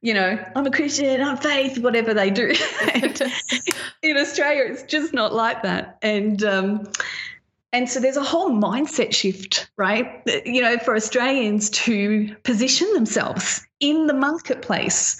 you 0.00 0.14
know, 0.14 0.42
I'm 0.56 0.66
a 0.66 0.70
Christian. 0.70 1.20
I'm 1.20 1.36
faith. 1.36 1.78
Whatever 1.78 2.14
they 2.14 2.30
do. 2.30 2.48
in 4.02 4.16
Australia, 4.16 4.64
it's 4.72 4.82
just 4.84 5.12
not 5.12 5.34
like 5.34 5.62
that. 5.62 5.98
And 6.02 6.42
um, 6.42 6.88
and 7.74 7.90
so 7.90 7.98
there's 7.98 8.16
a 8.16 8.22
whole 8.22 8.50
mindset 8.50 9.12
shift, 9.12 9.68
right? 9.76 10.22
You 10.46 10.62
know, 10.62 10.78
for 10.78 10.94
Australians 10.94 11.70
to 11.70 12.32
position 12.44 12.92
themselves 12.94 13.66
in 13.80 14.06
the 14.06 14.14
marketplace 14.14 15.18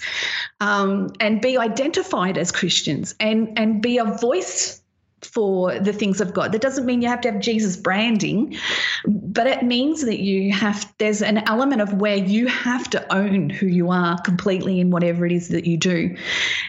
um, 0.61 1.11
and 1.19 1.41
be 1.41 1.57
identified 1.57 2.37
as 2.37 2.53
Christians 2.53 3.13
and, 3.19 3.59
and 3.59 3.81
be 3.81 3.97
a 3.97 4.05
voice 4.05 4.81
for 5.21 5.79
the 5.79 5.93
things 5.93 6.21
of 6.21 6.33
God. 6.33 6.51
That 6.51 6.61
doesn't 6.61 6.85
mean 6.85 7.01
you 7.01 7.07
have 7.07 7.21
to 7.21 7.31
have 7.31 7.41
Jesus 7.41 7.77
branding, 7.77 8.57
but 9.05 9.47
it 9.47 9.63
means 9.63 10.03
that 10.05 10.19
you 10.19 10.51
have, 10.53 10.93
there's 10.97 11.21
an 11.21 11.39
element 11.47 11.81
of 11.81 11.93
where 11.93 12.15
you 12.15 12.47
have 12.47 12.89
to 12.91 13.13
own 13.13 13.49
who 13.49 13.65
you 13.65 13.89
are 13.89 14.19
completely 14.21 14.79
in 14.79 14.91
whatever 14.91 15.25
it 15.25 15.31
is 15.31 15.49
that 15.49 15.65
you 15.65 15.77
do. 15.77 16.15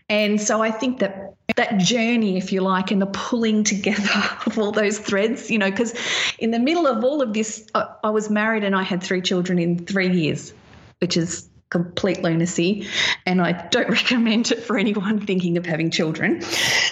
And 0.09 0.41
so 0.41 0.63
I 0.63 0.71
think 0.71 1.01
that 1.01 1.35
that 1.57 1.79
journey, 1.79 2.37
if 2.37 2.53
you 2.53 2.61
like, 2.61 2.91
and 2.91 3.01
the 3.01 3.07
pulling 3.07 3.65
together 3.65 4.11
of 4.47 4.59
all 4.59 4.73
those 4.73 4.99
threads, 4.99 5.51
you 5.51 5.59
know, 5.59 5.71
because 5.71 5.95
in 6.39 6.51
the 6.51 6.59
middle 6.59 6.87
of 6.87 7.05
all 7.05 7.23
of 7.23 7.33
this, 7.33 7.67
I, 7.75 7.87
I 8.05 8.11
was 8.11 8.31
married 8.31 8.65
and 8.65 8.75
I 8.75 8.83
had 8.83 9.03
three 9.03 9.21
children 9.21 9.59
in 9.59 9.85
three 9.85 10.11
years, 10.11 10.53
which 11.01 11.17
is 11.17 11.49
complete 11.71 12.23
lunacy, 12.23 12.87
and 13.25 13.41
I 13.41 13.53
don't 13.69 13.89
recommend 13.91 14.53
it 14.53 14.63
for 14.63 14.79
anyone 14.79 15.25
thinking 15.25 15.57
of 15.57 15.67
having 15.67 15.91
children. 15.91 16.43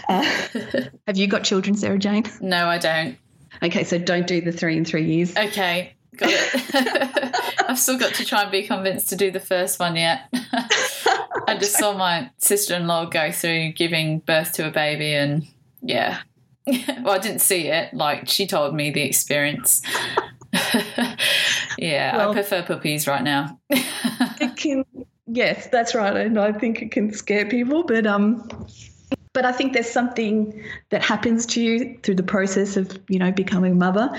Uh, 0.09 0.23
have 1.07 1.17
you 1.17 1.27
got 1.27 1.45
children, 1.45 1.77
Sarah 1.77 1.99
Jane? 1.99 2.25
No, 2.41 2.67
I 2.67 2.79
don't. 2.79 3.17
Okay, 3.63 3.85
so 3.85 3.99
don't 3.99 4.27
do 4.27 4.41
the 4.41 4.53
three 4.53 4.77
in 4.77 4.85
three 4.85 5.05
years. 5.05 5.37
Okay, 5.37 5.95
got 6.17 6.31
it. 6.33 7.35
I've 7.69 7.79
still 7.79 7.99
got 7.99 8.15
to 8.15 8.25
try 8.25 8.43
and 8.43 8.51
be 8.51 8.65
convinced 8.65 9.09
to 9.11 9.17
do 9.17 9.31
the 9.31 9.41
first 9.41 9.79
one 9.79 9.97
yet. 9.97 10.29
I 11.47 11.57
just 11.59 11.77
saw 11.79 11.97
my 11.97 12.31
sister 12.39 12.75
in 12.75 12.87
law 12.87 13.07
go 13.07 13.31
through 13.31 13.73
giving 13.73 14.19
birth 14.21 14.53
to 14.55 14.67
a 14.67 14.71
baby, 14.71 15.15
and 15.15 15.47
yeah. 15.83 16.21
well, 16.67 17.11
I 17.11 17.19
didn't 17.19 17.41
see 17.41 17.69
it. 17.69 17.95
Like, 17.95 18.29
she 18.29 18.47
told 18.47 18.75
me 18.75 18.91
the 18.91 19.03
experience. 19.03 19.83
yeah, 21.79 22.17
well, 22.17 22.31
I 22.31 22.35
prefer 22.35 22.63
puppies 22.63 23.07
right 23.07 23.23
now. 23.23 23.61
Can, 24.65 24.85
yes, 25.27 25.69
that's 25.69 25.95
right. 25.95 26.17
And 26.17 26.39
I 26.39 26.53
think 26.53 26.83
it 26.83 26.91
can 26.91 27.13
scare 27.13 27.47
people, 27.47 27.85
but 27.85 28.07
um, 28.07 28.49
but 29.33 29.45
I 29.45 29.53
think 29.53 29.73
there's 29.73 29.91
something 29.91 30.65
that 30.91 31.05
happens 31.05 31.47
to 31.47 31.63
you 31.63 31.99
through 32.03 32.15
the 32.15 32.23
process 32.23 32.77
of 32.77 32.99
you 33.09 33.19
know 33.19 33.33
becoming 33.33 33.73
a 33.73 33.77
mother, 33.77 34.11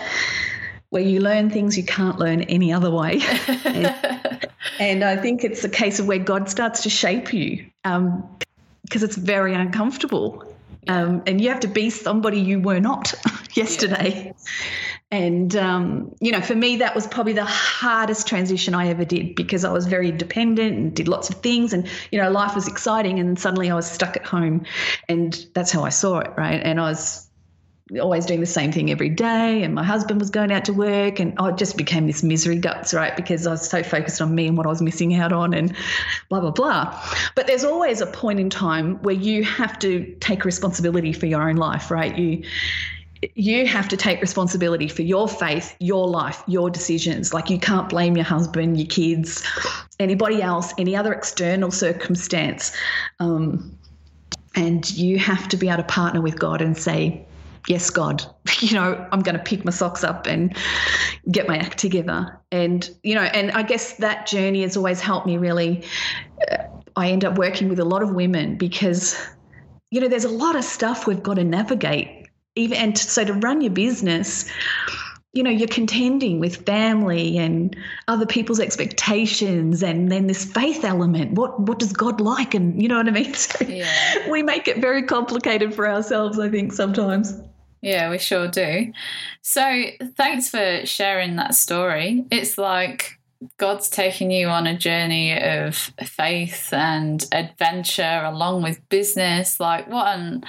where 0.90 1.04
you 1.04 1.20
learn 1.20 1.50
things 1.50 1.78
you 1.78 1.84
can't 1.84 2.20
learn 2.20 2.42
any 2.44 2.72
other 2.72 2.92
way. 2.92 3.22
and, 3.66 4.48
and, 4.80 5.04
I 5.04 5.18
think 5.18 5.44
it's 5.44 5.64
a 5.64 5.70
case 5.70 6.00
of 6.00 6.08
where 6.08 6.20
God 6.20 6.50
starts 6.50 6.84
to 6.84 6.90
shape 6.90 7.34
you, 7.34 7.66
because 7.84 7.98
um, 7.98 8.38
it's 8.92 9.16
very 9.16 9.54
uncomfortable. 9.54 10.52
Um, 10.88 11.24
and 11.25 11.42
you 11.42 11.50
have 11.50 11.62
to 11.62 11.68
be 11.68 11.90
somebody 11.90 12.40
you 12.40 12.60
were 12.60 12.80
not 12.80 13.16
yesterday. 13.54 14.25
Yeah. 14.25 14.32
And, 15.12 15.55
um, 15.55 16.15
you 16.19 16.31
know, 16.31 16.41
for 16.41 16.55
me, 16.55 16.77
that 16.77 16.95
was 16.95 17.05
probably 17.05 17.33
the 17.33 17.45
hardest 17.45 18.27
transition 18.27 18.74
I 18.74 18.88
ever 18.88 19.05
did 19.05 19.35
because 19.35 19.63
I 19.63 19.71
was 19.71 19.85
very 19.85 20.12
dependent 20.12 20.75
and 20.75 20.95
did 20.95 21.07
lots 21.07 21.29
of 21.29 21.35
things. 21.38 21.74
And, 21.74 21.88
you 22.12 22.19
know, 22.19 22.31
life 22.31 22.55
was 22.55 22.67
exciting. 22.67 23.19
And 23.19 23.39
suddenly 23.39 23.69
I 23.69 23.75
was 23.75 23.89
stuck 23.89 24.17
at 24.17 24.25
home. 24.25 24.65
And 25.07 25.45
that's 25.53 25.71
how 25.71 25.83
I 25.83 25.89
saw 25.89 26.19
it, 26.19 26.31
right? 26.35 26.59
And 26.62 26.79
I 26.79 26.89
was 26.89 27.29
always 28.01 28.25
doing 28.25 28.39
the 28.39 28.47
same 28.47 28.71
thing 28.71 28.89
every 28.89 29.09
day. 29.09 29.62
And 29.62 29.75
my 29.75 29.83
husband 29.83 30.19
was 30.19 30.31
going 30.31 30.51
out 30.51 30.65
to 30.65 30.74
work. 30.74 31.19
And 31.19 31.35
I 31.38 31.51
just 31.51 31.77
became 31.77 32.07
this 32.07 32.24
misery 32.24 32.57
guts, 32.57 32.91
right? 32.91 33.15
Because 33.15 33.45
I 33.45 33.51
was 33.51 33.69
so 33.69 33.83
focused 33.83 34.21
on 34.21 34.33
me 34.33 34.47
and 34.47 34.57
what 34.57 34.65
I 34.65 34.69
was 34.69 34.81
missing 34.81 35.13
out 35.13 35.31
on 35.31 35.53
and 35.53 35.75
blah, 36.29 36.39
blah, 36.39 36.51
blah. 36.51 37.00
But 37.35 37.45
there's 37.45 37.63
always 37.63 38.01
a 38.01 38.07
point 38.07 38.39
in 38.39 38.50
time 38.50 38.95
where 39.03 39.15
you 39.15 39.43
have 39.43 39.77
to 39.79 40.15
take 40.19 40.45
responsibility 40.45 41.13
for 41.13 41.27
your 41.27 41.47
own 41.47 41.57
life, 41.57 41.91
right? 41.91 42.17
You, 42.17 42.43
you 43.36 43.65
have 43.65 43.88
to 43.89 43.98
take 43.98 44.22
responsibility 44.22 44.88
for 44.88 45.01
your 45.01 45.27
faith, 45.27 45.75
your 45.79 46.07
life, 46.07 46.43
your 46.48 46.69
decisions. 46.69 47.34
Like 47.34 47.50
you 47.50 47.60
can't 47.60 47.89
blame 47.89 48.15
your 48.15 48.25
husband, 48.25 48.77
your 48.77 48.88
kids, 48.88 49.43
anybody 50.00 50.41
else, 50.41 50.74
any 50.77 50.95
other 50.95 51.13
external 51.13 51.72
circumstance. 51.72 52.75
Um, 53.19 53.77
and 54.55 54.89
you 54.91 55.17
have 55.19 55.48
to 55.50 55.57
be 55.57 55.67
able 55.67 55.77
to 55.77 55.84
partner 55.84 56.22
with 56.22 56.39
God 56.39 56.62
and 56.62 56.77
say, 56.77 57.25
Yes, 57.67 57.89
God, 57.89 58.24
you 58.60 58.74
know, 58.75 59.07
I'm 59.12 59.22
going 59.22 59.36
to 59.36 59.43
pick 59.43 59.65
my 59.65 59.72
socks 59.72 60.03
up 60.03 60.27
and 60.27 60.55
get 61.31 61.48
my 61.48 61.57
act 61.57 61.79
together. 61.79 62.39
And, 62.51 62.88
you 63.01 63.15
know, 63.15 63.24
and 63.24 63.51
I 63.51 63.63
guess 63.63 63.93
that 63.98 64.27
journey 64.27 64.62
has 64.62 64.77
always 64.77 65.01
helped 65.01 65.25
me 65.25 65.38
really. 65.38 65.84
Uh, 66.51 66.57
I 66.95 67.10
end 67.10 67.25
up 67.25 67.38
working 67.38 67.67
with 67.67 67.79
a 67.79 67.84
lot 67.84 68.03
of 68.03 68.13
women 68.13 68.55
because, 68.55 69.19
you 69.89 70.00
know, 70.00 70.07
there's 70.07 70.25
a 70.25 70.29
lot 70.29 70.55
of 70.55 70.63
stuff 70.63 71.07
we've 71.07 71.24
got 71.24 71.34
to 71.34 71.43
navigate 71.43 72.25
even 72.55 72.77
and 72.77 72.97
so 72.97 73.24
to 73.24 73.33
run 73.33 73.62
your 73.62 73.71
business 73.71 74.45
you 75.35 75.43
know 75.43 75.50
you're 75.50 75.67
contending 75.67 76.39
with 76.39 76.65
family 76.65 77.38
and 77.38 77.75
other 78.07 78.25
people's 78.25 78.59
expectations 78.59 79.83
and 79.83 80.09
then 80.09 80.27
this 80.27 80.45
faith 80.45 80.85
element. 80.85 81.33
What 81.33 81.59
what 81.59 81.77
does 81.77 81.91
god 81.91 82.21
like? 82.21 82.55
And 82.55 82.81
you 82.81 82.88
know 82.88 82.97
what 82.97 83.07
i 83.07 83.12
mean? 83.12 83.33
So 83.45 83.65
yeah. 83.65 84.29
we 84.29 84.41
make 84.41 84.67
it 84.67 84.77
very 84.77 85.03
complicated 85.03 85.75
for 85.75 85.88
ourselves 85.88 86.39
i 86.39 86.50
think 86.50 86.71
sometimes. 86.71 87.38
Yeah 87.81 88.09
we 88.09 88.17
sure 88.17 88.47
do. 88.47 88.93
So 89.41 89.83
thanks 90.15 90.50
for 90.50 90.85
sharing 90.85 91.35
that 91.35 91.53
story. 91.53 92.25
It's 92.31 92.57
like 92.57 93.19
God's 93.57 93.89
taking 93.89 94.31
you 94.31 94.47
on 94.47 94.65
a 94.65 94.77
journey 94.77 95.38
of 95.38 95.75
faith 96.05 96.71
and 96.71 97.25
adventure 97.31 98.21
along 98.24 98.63
with 98.63 98.88
business. 98.89 99.59
Like, 99.59 99.88
what 99.88 100.17
an 100.17 100.43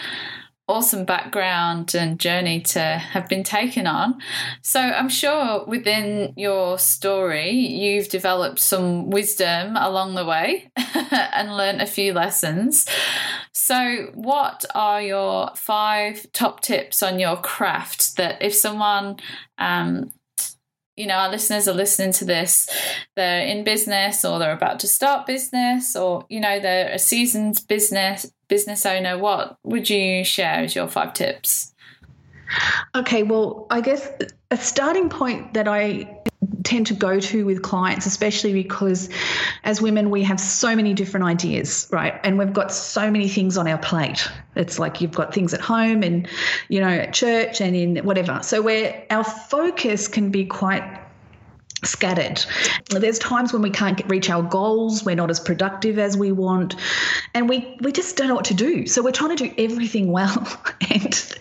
awesome 0.68 1.04
background 1.04 1.94
and 1.94 2.18
journey 2.18 2.60
to 2.60 2.80
have 2.80 3.28
been 3.28 3.44
taken 3.44 3.86
on. 3.86 4.18
So 4.62 4.80
I'm 4.80 5.08
sure 5.08 5.64
within 5.64 6.32
your 6.36 6.78
story, 6.78 7.50
you've 7.50 8.08
developed 8.08 8.58
some 8.58 9.10
wisdom 9.10 9.76
along 9.76 10.14
the 10.14 10.24
way 10.24 10.70
and 10.76 11.56
learned 11.56 11.82
a 11.82 11.86
few 11.86 12.12
lessons. 12.12 12.86
So, 13.52 14.10
what 14.14 14.64
are 14.74 15.02
your 15.02 15.50
five 15.56 16.30
top 16.32 16.60
tips 16.60 17.02
on 17.02 17.18
your 17.18 17.36
craft 17.36 18.16
that 18.16 18.40
if 18.40 18.54
someone 18.54 19.16
um, 19.58 20.12
you 20.96 21.06
know, 21.06 21.14
our 21.14 21.30
listeners 21.30 21.68
are 21.68 21.74
listening 21.74 22.12
to 22.12 22.24
this, 22.24 22.68
they're 23.16 23.46
in 23.46 23.64
business 23.64 24.24
or 24.24 24.38
they're 24.38 24.52
about 24.52 24.80
to 24.80 24.88
start 24.88 25.26
business 25.26 25.94
or, 25.94 26.24
you 26.30 26.40
know, 26.40 26.58
they're 26.58 26.90
a 26.90 26.98
seasoned 26.98 27.60
business 27.68 28.32
business 28.48 28.86
owner, 28.86 29.18
what 29.18 29.58
would 29.64 29.90
you 29.90 30.24
share 30.24 30.64
as 30.64 30.74
your 30.74 30.88
five 30.88 31.12
tips? 31.12 31.74
Okay, 32.94 33.22
well, 33.22 33.66
I 33.70 33.80
guess 33.80 34.08
a 34.50 34.56
starting 34.56 35.08
point 35.08 35.54
that 35.54 35.66
I 35.66 36.22
tend 36.62 36.86
to 36.88 36.94
go 36.94 37.20
to 37.20 37.46
with 37.46 37.62
clients, 37.62 38.06
especially 38.06 38.52
because 38.52 39.08
as 39.64 39.80
women, 39.80 40.10
we 40.10 40.22
have 40.24 40.40
so 40.40 40.74
many 40.74 40.94
different 40.94 41.24
ideas, 41.24 41.88
right? 41.92 42.20
And 42.24 42.38
we've 42.38 42.52
got 42.52 42.72
so 42.72 43.10
many 43.10 43.28
things 43.28 43.56
on 43.56 43.68
our 43.68 43.78
plate. 43.78 44.28
It's 44.56 44.78
like 44.78 45.00
you've 45.00 45.14
got 45.14 45.32
things 45.32 45.54
at 45.54 45.60
home 45.60 46.02
and, 46.02 46.28
you 46.68 46.80
know, 46.80 46.88
at 46.88 47.12
church 47.12 47.60
and 47.60 47.74
in 47.74 47.96
whatever. 48.04 48.40
So 48.42 48.62
where 48.62 49.06
our 49.10 49.24
focus 49.24 50.08
can 50.08 50.30
be 50.30 50.44
quite 50.44 50.82
scattered. 51.86 52.44
There's 52.90 53.18
times 53.18 53.52
when 53.52 53.62
we 53.62 53.70
can't 53.70 53.96
get, 53.96 54.08
reach 54.08 54.30
our 54.30 54.42
goals, 54.42 55.04
we're 55.04 55.16
not 55.16 55.30
as 55.30 55.40
productive 55.40 55.98
as 55.98 56.16
we 56.16 56.32
want, 56.32 56.76
and 57.34 57.48
we 57.48 57.76
we 57.80 57.92
just 57.92 58.16
don't 58.16 58.28
know 58.28 58.34
what 58.34 58.46
to 58.46 58.54
do. 58.54 58.86
So 58.86 59.02
we're 59.02 59.12
trying 59.12 59.36
to 59.36 59.48
do 59.48 59.54
everything 59.58 60.12
well, 60.12 60.46
and 60.90 61.36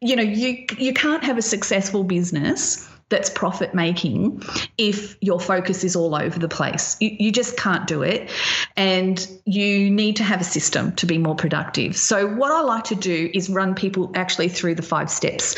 you 0.00 0.16
know 0.16 0.22
you 0.22 0.66
you 0.78 0.94
can't 0.94 1.24
have 1.24 1.38
a 1.38 1.42
successful 1.42 2.04
business 2.04 2.88
that's 3.12 3.28
profit 3.28 3.74
making 3.74 4.42
if 4.78 5.16
your 5.20 5.38
focus 5.38 5.84
is 5.84 5.94
all 5.94 6.14
over 6.14 6.38
the 6.38 6.48
place. 6.48 6.96
You, 6.98 7.10
you 7.20 7.30
just 7.30 7.56
can't 7.58 7.86
do 7.86 8.02
it. 8.02 8.30
And 8.74 9.28
you 9.44 9.90
need 9.90 10.16
to 10.16 10.24
have 10.24 10.40
a 10.40 10.44
system 10.44 10.92
to 10.96 11.06
be 11.06 11.18
more 11.18 11.36
productive. 11.36 11.96
So, 11.96 12.26
what 12.26 12.50
I 12.50 12.62
like 12.62 12.84
to 12.84 12.94
do 12.94 13.30
is 13.34 13.50
run 13.50 13.74
people 13.74 14.10
actually 14.14 14.48
through 14.48 14.74
the 14.76 14.82
five 14.82 15.10
steps 15.10 15.54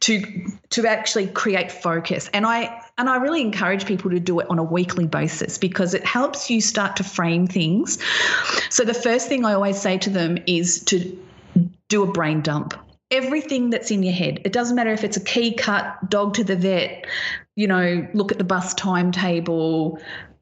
to, 0.00 0.22
to 0.70 0.86
actually 0.86 1.28
create 1.28 1.72
focus. 1.72 2.28
And 2.34 2.46
I 2.46 2.82
and 2.98 3.08
I 3.08 3.16
really 3.16 3.40
encourage 3.40 3.86
people 3.86 4.10
to 4.10 4.20
do 4.20 4.40
it 4.40 4.50
on 4.50 4.58
a 4.58 4.64
weekly 4.64 5.06
basis 5.06 5.56
because 5.56 5.94
it 5.94 6.04
helps 6.04 6.50
you 6.50 6.60
start 6.60 6.96
to 6.96 7.04
frame 7.04 7.46
things. 7.46 7.98
So, 8.68 8.84
the 8.84 8.94
first 8.94 9.28
thing 9.28 9.44
I 9.44 9.54
always 9.54 9.80
say 9.80 9.98
to 9.98 10.10
them 10.10 10.38
is 10.46 10.84
to 10.84 11.18
do 11.88 12.02
a 12.02 12.12
brain 12.12 12.42
dump 12.42 12.74
everything 13.10 13.70
that's 13.70 13.90
in 13.90 14.02
your 14.02 14.12
head. 14.12 14.40
It 14.44 14.52
doesn't 14.52 14.76
matter 14.76 14.92
if 14.92 15.04
it's 15.04 15.16
a 15.16 15.24
key 15.24 15.54
cut, 15.54 16.10
dog 16.10 16.34
to 16.34 16.44
the 16.44 16.56
vet, 16.56 17.06
you 17.56 17.66
know, 17.66 18.06
look 18.12 18.32
at 18.32 18.38
the 18.38 18.44
bus 18.44 18.74
timetable, 18.74 19.98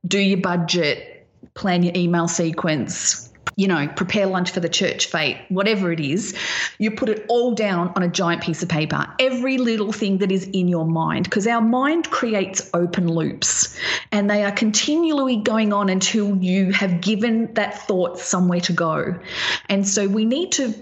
do 0.06 0.18
your 0.18 0.40
budget, 0.40 1.28
plan 1.54 1.82
your 1.82 1.92
email 1.94 2.28
sequence, 2.28 3.32
you 3.56 3.66
know, 3.66 3.88
prepare 3.88 4.26
lunch 4.26 4.50
for 4.50 4.60
the 4.60 4.68
church 4.68 5.06
fete, 5.06 5.38
whatever 5.48 5.90
it 5.90 5.98
is, 5.98 6.36
you 6.78 6.90
put 6.90 7.08
it 7.08 7.24
all 7.28 7.54
down 7.54 7.90
on 7.96 8.02
a 8.02 8.08
giant 8.08 8.42
piece 8.42 8.62
of 8.62 8.68
paper. 8.68 9.06
Every 9.18 9.56
little 9.56 9.92
thing 9.92 10.18
that 10.18 10.30
is 10.30 10.44
in 10.48 10.68
your 10.68 10.86
mind, 10.86 11.24
because 11.24 11.46
our 11.46 11.62
mind 11.62 12.10
creates 12.10 12.70
open 12.74 13.08
loops 13.08 13.74
and 14.12 14.28
they 14.30 14.44
are 14.44 14.52
continually 14.52 15.36
going 15.36 15.72
on 15.72 15.88
until 15.88 16.36
you 16.36 16.70
have 16.72 17.00
given 17.00 17.52
that 17.54 17.78
thought 17.86 18.18
somewhere 18.18 18.60
to 18.60 18.74
go. 18.74 19.18
And 19.70 19.88
so 19.88 20.06
we 20.06 20.26
need 20.26 20.52
to 20.52 20.74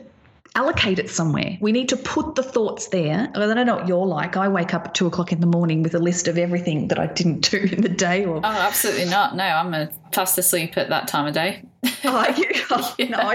allocate 0.57 0.99
it 0.99 1.11
somewhere. 1.11 1.59
We 1.61 1.73
need 1.73 1.89
to 1.89 1.97
put 1.97 2.37
the 2.37 2.43
thoughts 2.43 2.89
there. 2.89 3.29
I 3.35 3.39
don't 3.39 3.67
know 3.67 3.77
what 3.77 3.89
you're 3.89 4.07
like. 4.07 4.37
I 4.37 4.49
wake 4.49 4.73
up 4.73 4.87
at 4.87 4.95
two 4.95 5.07
o'clock 5.07 5.33
in 5.33 5.41
the 5.41 5.47
morning 5.47 5.83
with 5.83 5.95
a 5.95 5.99
list 5.99 6.29
of 6.29 6.39
everything 6.39 6.89
that 6.89 6.99
I 6.99 7.07
didn't 7.07 7.51
do 7.51 7.59
in 7.59 7.83
the 7.83 7.89
day. 7.89 8.25
Or 8.25 8.37
oh, 8.37 8.43
absolutely 8.45 9.07
not. 9.07 9.37
No, 9.37 9.45
I'm 9.45 9.75
a 9.75 9.91
fast 10.13 10.39
asleep 10.39 10.77
at 10.77 10.89
that 10.91 11.09
time 11.09 11.27
of 11.27 11.35
day. 11.35 11.63
you, 12.37 12.51
oh, 12.71 12.95
yeah. 12.99 13.35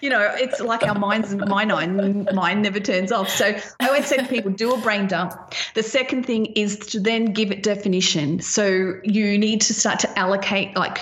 you 0.00 0.10
know, 0.10 0.34
it's 0.34 0.60
like 0.60 0.82
our 0.82 0.98
minds, 0.98 1.34
my 1.34 1.64
mind, 1.64 2.28
mine 2.32 2.62
never 2.62 2.80
turns 2.80 3.12
off. 3.12 3.28
So 3.30 3.56
I 3.80 3.86
always 3.86 4.06
say 4.06 4.18
to 4.18 4.26
people, 4.26 4.50
do 4.50 4.74
a 4.74 4.78
brain 4.78 5.06
dump. 5.06 5.34
The 5.74 5.82
second 5.82 6.26
thing 6.26 6.46
is 6.46 6.78
to 6.78 7.00
then 7.00 7.26
give 7.32 7.50
it 7.50 7.62
definition. 7.62 8.40
So 8.40 8.94
you 9.02 9.38
need 9.38 9.62
to 9.62 9.74
start 9.74 10.00
to 10.00 10.18
allocate, 10.18 10.76
like 10.76 10.98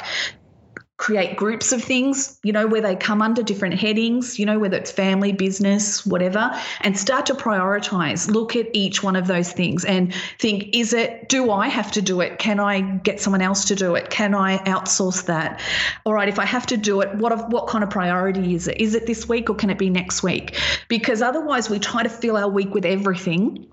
create 0.96 1.36
groups 1.36 1.72
of 1.72 1.82
things, 1.82 2.38
you 2.44 2.52
know, 2.52 2.68
where 2.68 2.80
they 2.80 2.94
come 2.94 3.20
under 3.20 3.42
different 3.42 3.74
headings, 3.74 4.38
you 4.38 4.46
know, 4.46 4.60
whether 4.60 4.76
it's 4.76 4.92
family, 4.92 5.32
business, 5.32 6.06
whatever, 6.06 6.52
and 6.82 6.96
start 6.96 7.26
to 7.26 7.34
prioritize. 7.34 8.30
Look 8.30 8.54
at 8.54 8.68
each 8.72 9.02
one 9.02 9.16
of 9.16 9.26
those 9.26 9.52
things 9.52 9.84
and 9.84 10.14
think, 10.38 10.68
is 10.72 10.92
it, 10.92 11.28
do 11.28 11.50
I 11.50 11.66
have 11.66 11.90
to 11.92 12.02
do 12.02 12.20
it? 12.20 12.38
Can 12.38 12.60
I 12.60 12.80
get 12.80 13.20
someone 13.20 13.42
else 13.42 13.64
to 13.66 13.74
do 13.74 13.96
it? 13.96 14.08
Can 14.10 14.34
I 14.34 14.58
outsource 14.58 15.26
that? 15.26 15.60
All 16.04 16.14
right, 16.14 16.28
if 16.28 16.38
I 16.38 16.46
have 16.46 16.66
to 16.66 16.76
do 16.76 17.00
it, 17.00 17.12
what, 17.16 17.50
what 17.50 17.66
kind 17.66 17.82
of 17.82 17.90
priority 17.90 18.54
is 18.54 18.68
it? 18.68 18.80
Is 18.80 18.94
it 18.94 19.06
this 19.06 19.28
week 19.28 19.50
or 19.50 19.56
can 19.56 19.70
it 19.70 19.78
be 19.78 19.90
next 19.90 20.22
week? 20.22 20.56
Because 20.88 21.22
otherwise, 21.22 21.68
we 21.68 21.80
try 21.80 22.04
to 22.04 22.08
fill 22.08 22.36
our 22.36 22.48
week 22.48 22.72
with 22.72 22.84
everything 22.84 23.66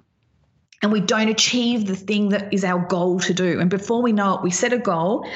and 0.82 0.92
we 0.92 1.00
don't 1.00 1.30
achieve 1.30 1.86
the 1.86 1.96
thing 1.96 2.30
that 2.30 2.54
is 2.54 2.64
our 2.64 2.80
goal 2.88 3.20
to 3.22 3.34
do. 3.34 3.60
And 3.60 3.70
before 3.70 4.02
we 4.02 4.12
know 4.12 4.36
it, 4.36 4.42
we 4.42 4.52
set 4.52 4.74
a 4.74 4.78
goal 4.78 5.28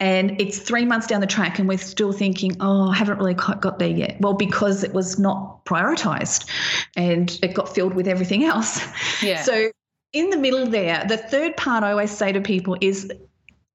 and 0.00 0.40
it's 0.40 0.58
three 0.58 0.84
months 0.84 1.06
down 1.06 1.20
the 1.20 1.26
track 1.26 1.58
and 1.58 1.68
we're 1.68 1.78
still 1.78 2.12
thinking, 2.12 2.56
oh, 2.60 2.90
I 2.90 2.96
haven't 2.96 3.18
really 3.18 3.34
quite 3.34 3.60
got 3.60 3.78
there 3.78 3.88
yet. 3.88 4.20
Well, 4.20 4.34
because 4.34 4.82
it 4.82 4.92
was 4.92 5.18
not 5.18 5.64
prioritized 5.64 6.48
and 6.96 7.38
it 7.42 7.54
got 7.54 7.74
filled 7.74 7.94
with 7.94 8.08
everything 8.08 8.44
else. 8.44 8.84
Yeah. 9.22 9.42
So 9.42 9.70
in 10.12 10.30
the 10.30 10.36
middle 10.36 10.66
there, 10.66 11.04
the 11.06 11.16
third 11.16 11.56
part 11.56 11.84
I 11.84 11.92
always 11.92 12.10
say 12.10 12.32
to 12.32 12.40
people 12.40 12.76
is 12.80 13.04
it 13.10 13.18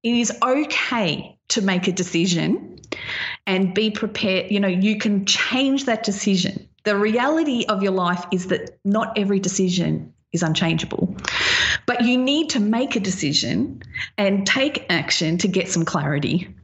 is 0.02 0.32
okay 0.42 1.38
to 1.48 1.62
make 1.62 1.88
a 1.88 1.92
decision 1.92 2.78
and 3.46 3.74
be 3.74 3.90
prepared. 3.90 4.50
You 4.50 4.60
know, 4.60 4.68
you 4.68 4.98
can 4.98 5.26
change 5.26 5.86
that 5.86 6.02
decision. 6.02 6.68
The 6.84 6.96
reality 6.96 7.64
of 7.68 7.82
your 7.82 7.92
life 7.92 8.24
is 8.30 8.48
that 8.48 8.78
not 8.84 9.18
every 9.18 9.40
decision 9.40 10.13
is 10.34 10.42
unchangeable. 10.42 11.16
But 11.86 12.02
you 12.02 12.18
need 12.18 12.50
to 12.50 12.60
make 12.60 12.96
a 12.96 13.00
decision 13.00 13.82
and 14.18 14.46
take 14.46 14.84
action 14.90 15.38
to 15.38 15.48
get 15.48 15.70
some 15.70 15.84
clarity. 15.84 16.54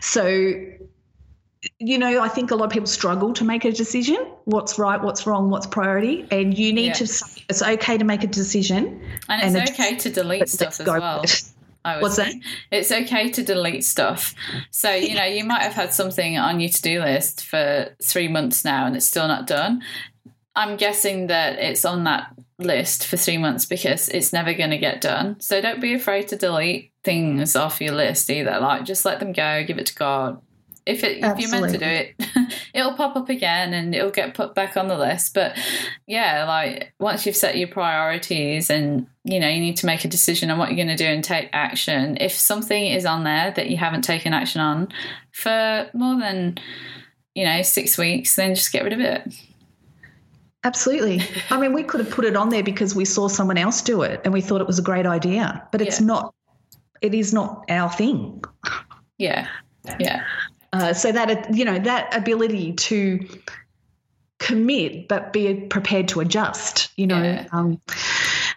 So, 0.00 0.26
you 1.78 1.98
know, 1.98 2.20
I 2.20 2.28
think 2.28 2.50
a 2.50 2.56
lot 2.56 2.64
of 2.64 2.70
people 2.70 2.88
struggle 2.88 3.32
to 3.34 3.44
make 3.44 3.64
a 3.64 3.70
decision 3.70 4.16
what's 4.44 4.78
right, 4.78 5.00
what's 5.00 5.26
wrong, 5.26 5.50
what's 5.50 5.66
priority. 5.66 6.26
And 6.32 6.58
you 6.58 6.72
need 6.72 6.86
yeah. 6.86 6.92
to 6.94 7.06
say 7.06 7.44
it's 7.48 7.62
okay 7.62 7.98
to 7.98 8.04
make 8.04 8.24
a 8.24 8.26
decision. 8.26 9.00
And 9.28 9.56
it's 9.56 9.70
and 9.70 9.70
okay 9.70 9.96
to 9.96 10.10
delete 10.10 10.48
stuff 10.48 10.80
as 10.80 10.86
well. 10.86 11.22
What's 11.84 12.16
that? 12.16 12.32
It's 12.70 12.92
okay 12.92 13.30
to 13.30 13.42
delete 13.42 13.84
stuff. 13.84 14.34
So, 14.70 14.92
you 14.92 15.14
know, 15.14 15.24
you 15.24 15.44
might 15.44 15.62
have 15.62 15.74
had 15.74 15.92
something 15.92 16.38
on 16.38 16.60
your 16.60 16.70
to 16.70 16.82
do 16.82 17.00
list 17.00 17.44
for 17.44 17.94
three 18.02 18.28
months 18.28 18.64
now 18.64 18.86
and 18.86 18.96
it's 18.96 19.06
still 19.06 19.28
not 19.28 19.46
done. 19.46 19.82
I'm 20.54 20.76
guessing 20.76 21.28
that 21.28 21.58
it's 21.58 21.84
on 21.84 22.04
that 22.04 22.34
list 22.58 23.06
for 23.06 23.16
three 23.16 23.38
months 23.38 23.64
because 23.64 24.08
it's 24.08 24.32
never 24.32 24.54
going 24.54 24.70
to 24.70 24.78
get 24.78 25.00
done. 25.00 25.40
So 25.40 25.60
don't 25.60 25.80
be 25.80 25.94
afraid 25.94 26.28
to 26.28 26.36
delete 26.36 26.92
things 27.04 27.56
off 27.56 27.80
your 27.80 27.94
list 27.94 28.30
either. 28.30 28.58
Like 28.60 28.84
just 28.84 29.04
let 29.04 29.20
them 29.20 29.32
go, 29.32 29.64
give 29.64 29.78
it 29.78 29.86
to 29.86 29.94
God. 29.94 30.40
If 30.84 31.04
it 31.04 31.22
if 31.22 31.38
you're 31.38 31.50
meant 31.50 31.72
to 31.72 31.78
do 31.78 31.84
it, 31.84 32.14
it'll 32.74 32.94
pop 32.94 33.14
up 33.14 33.28
again 33.28 33.72
and 33.72 33.94
it'll 33.94 34.10
get 34.10 34.34
put 34.34 34.52
back 34.52 34.76
on 34.76 34.88
the 34.88 34.98
list. 34.98 35.32
But 35.32 35.56
yeah, 36.08 36.44
like 36.44 36.92
once 36.98 37.24
you've 37.24 37.36
set 37.36 37.56
your 37.56 37.68
priorities 37.68 38.68
and 38.68 39.06
you 39.22 39.38
know 39.38 39.48
you 39.48 39.60
need 39.60 39.76
to 39.76 39.86
make 39.86 40.04
a 40.04 40.08
decision 40.08 40.50
on 40.50 40.58
what 40.58 40.70
you're 40.70 40.84
going 40.84 40.96
to 40.96 40.96
do 40.96 41.08
and 41.08 41.22
take 41.22 41.50
action. 41.52 42.18
If 42.20 42.32
something 42.32 42.86
is 42.86 43.06
on 43.06 43.22
there 43.22 43.52
that 43.52 43.70
you 43.70 43.76
haven't 43.76 44.02
taken 44.02 44.32
action 44.32 44.60
on 44.60 44.88
for 45.30 45.88
more 45.94 46.18
than 46.18 46.58
you 47.36 47.44
know 47.44 47.62
six 47.62 47.96
weeks, 47.96 48.34
then 48.34 48.56
just 48.56 48.72
get 48.72 48.82
rid 48.82 48.92
of 48.92 49.00
it. 49.00 49.32
Absolutely. 50.64 51.20
I 51.50 51.58
mean, 51.58 51.72
we 51.72 51.82
could 51.82 52.00
have 52.00 52.10
put 52.10 52.24
it 52.24 52.36
on 52.36 52.50
there 52.50 52.62
because 52.62 52.94
we 52.94 53.04
saw 53.04 53.28
someone 53.28 53.58
else 53.58 53.82
do 53.82 54.02
it 54.02 54.20
and 54.24 54.32
we 54.32 54.40
thought 54.40 54.60
it 54.60 54.66
was 54.66 54.78
a 54.78 54.82
great 54.82 55.06
idea, 55.06 55.66
but 55.72 55.80
it's 55.80 56.00
yeah. 56.00 56.06
not. 56.06 56.34
It 57.00 57.14
is 57.14 57.34
not 57.34 57.64
our 57.68 57.90
thing. 57.90 58.44
Yeah. 59.18 59.48
Yeah. 59.98 60.24
Uh, 60.72 60.94
so 60.94 61.10
that 61.10 61.52
you 61.54 61.64
know 61.64 61.78
that 61.80 62.16
ability 62.16 62.72
to 62.74 63.28
commit 64.38 65.08
but 65.08 65.32
be 65.32 65.54
prepared 65.54 66.08
to 66.08 66.20
adjust. 66.20 66.90
You 66.96 67.08
know. 67.08 67.22
Yeah. 67.22 67.46
Um, 67.50 67.80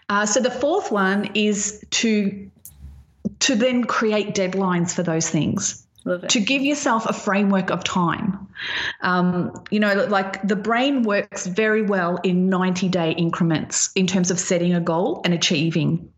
uh, 0.10 0.26
so 0.28 0.40
the 0.40 0.52
fourth 0.52 0.92
one 0.92 1.32
is 1.34 1.84
to 1.90 2.52
to 3.40 3.56
then 3.56 3.84
create 3.84 4.36
deadlines 4.36 4.94
for 4.94 5.02
those 5.02 5.30
things 5.30 5.85
to 6.06 6.40
give 6.40 6.62
yourself 6.62 7.06
a 7.08 7.14
framework 7.14 7.72
of 7.72 7.84
time. 7.84 8.48
Um, 9.02 9.64
you 9.72 9.80
know, 9.80 10.06
like 10.06 10.48
the 10.48 10.56
brain 10.56 11.04
works 11.04 11.48
very 11.48 11.82
well 11.82 12.20
in 12.24 12.50
90 12.50 12.90
day 12.90 13.12
increments 13.12 13.92
in 13.96 14.08
terms 14.08 14.32
of 14.32 14.40
setting 14.40 14.74
a 14.74 14.80
goal 14.80 15.22
and 15.26 15.34
achieving. 15.34 16.12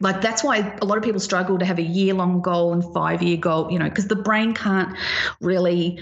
Like 0.00 0.20
that's 0.20 0.44
why 0.44 0.76
a 0.80 0.84
lot 0.84 0.98
of 0.98 1.04
people 1.04 1.20
struggle 1.20 1.58
to 1.58 1.64
have 1.64 1.78
a 1.78 1.82
year 1.82 2.14
long 2.14 2.40
goal 2.40 2.72
and 2.72 2.84
five 2.94 3.22
year 3.22 3.36
goal, 3.36 3.70
you 3.72 3.78
know, 3.78 3.88
because 3.88 4.06
the 4.06 4.16
brain 4.16 4.54
can't 4.54 4.96
really 5.40 6.00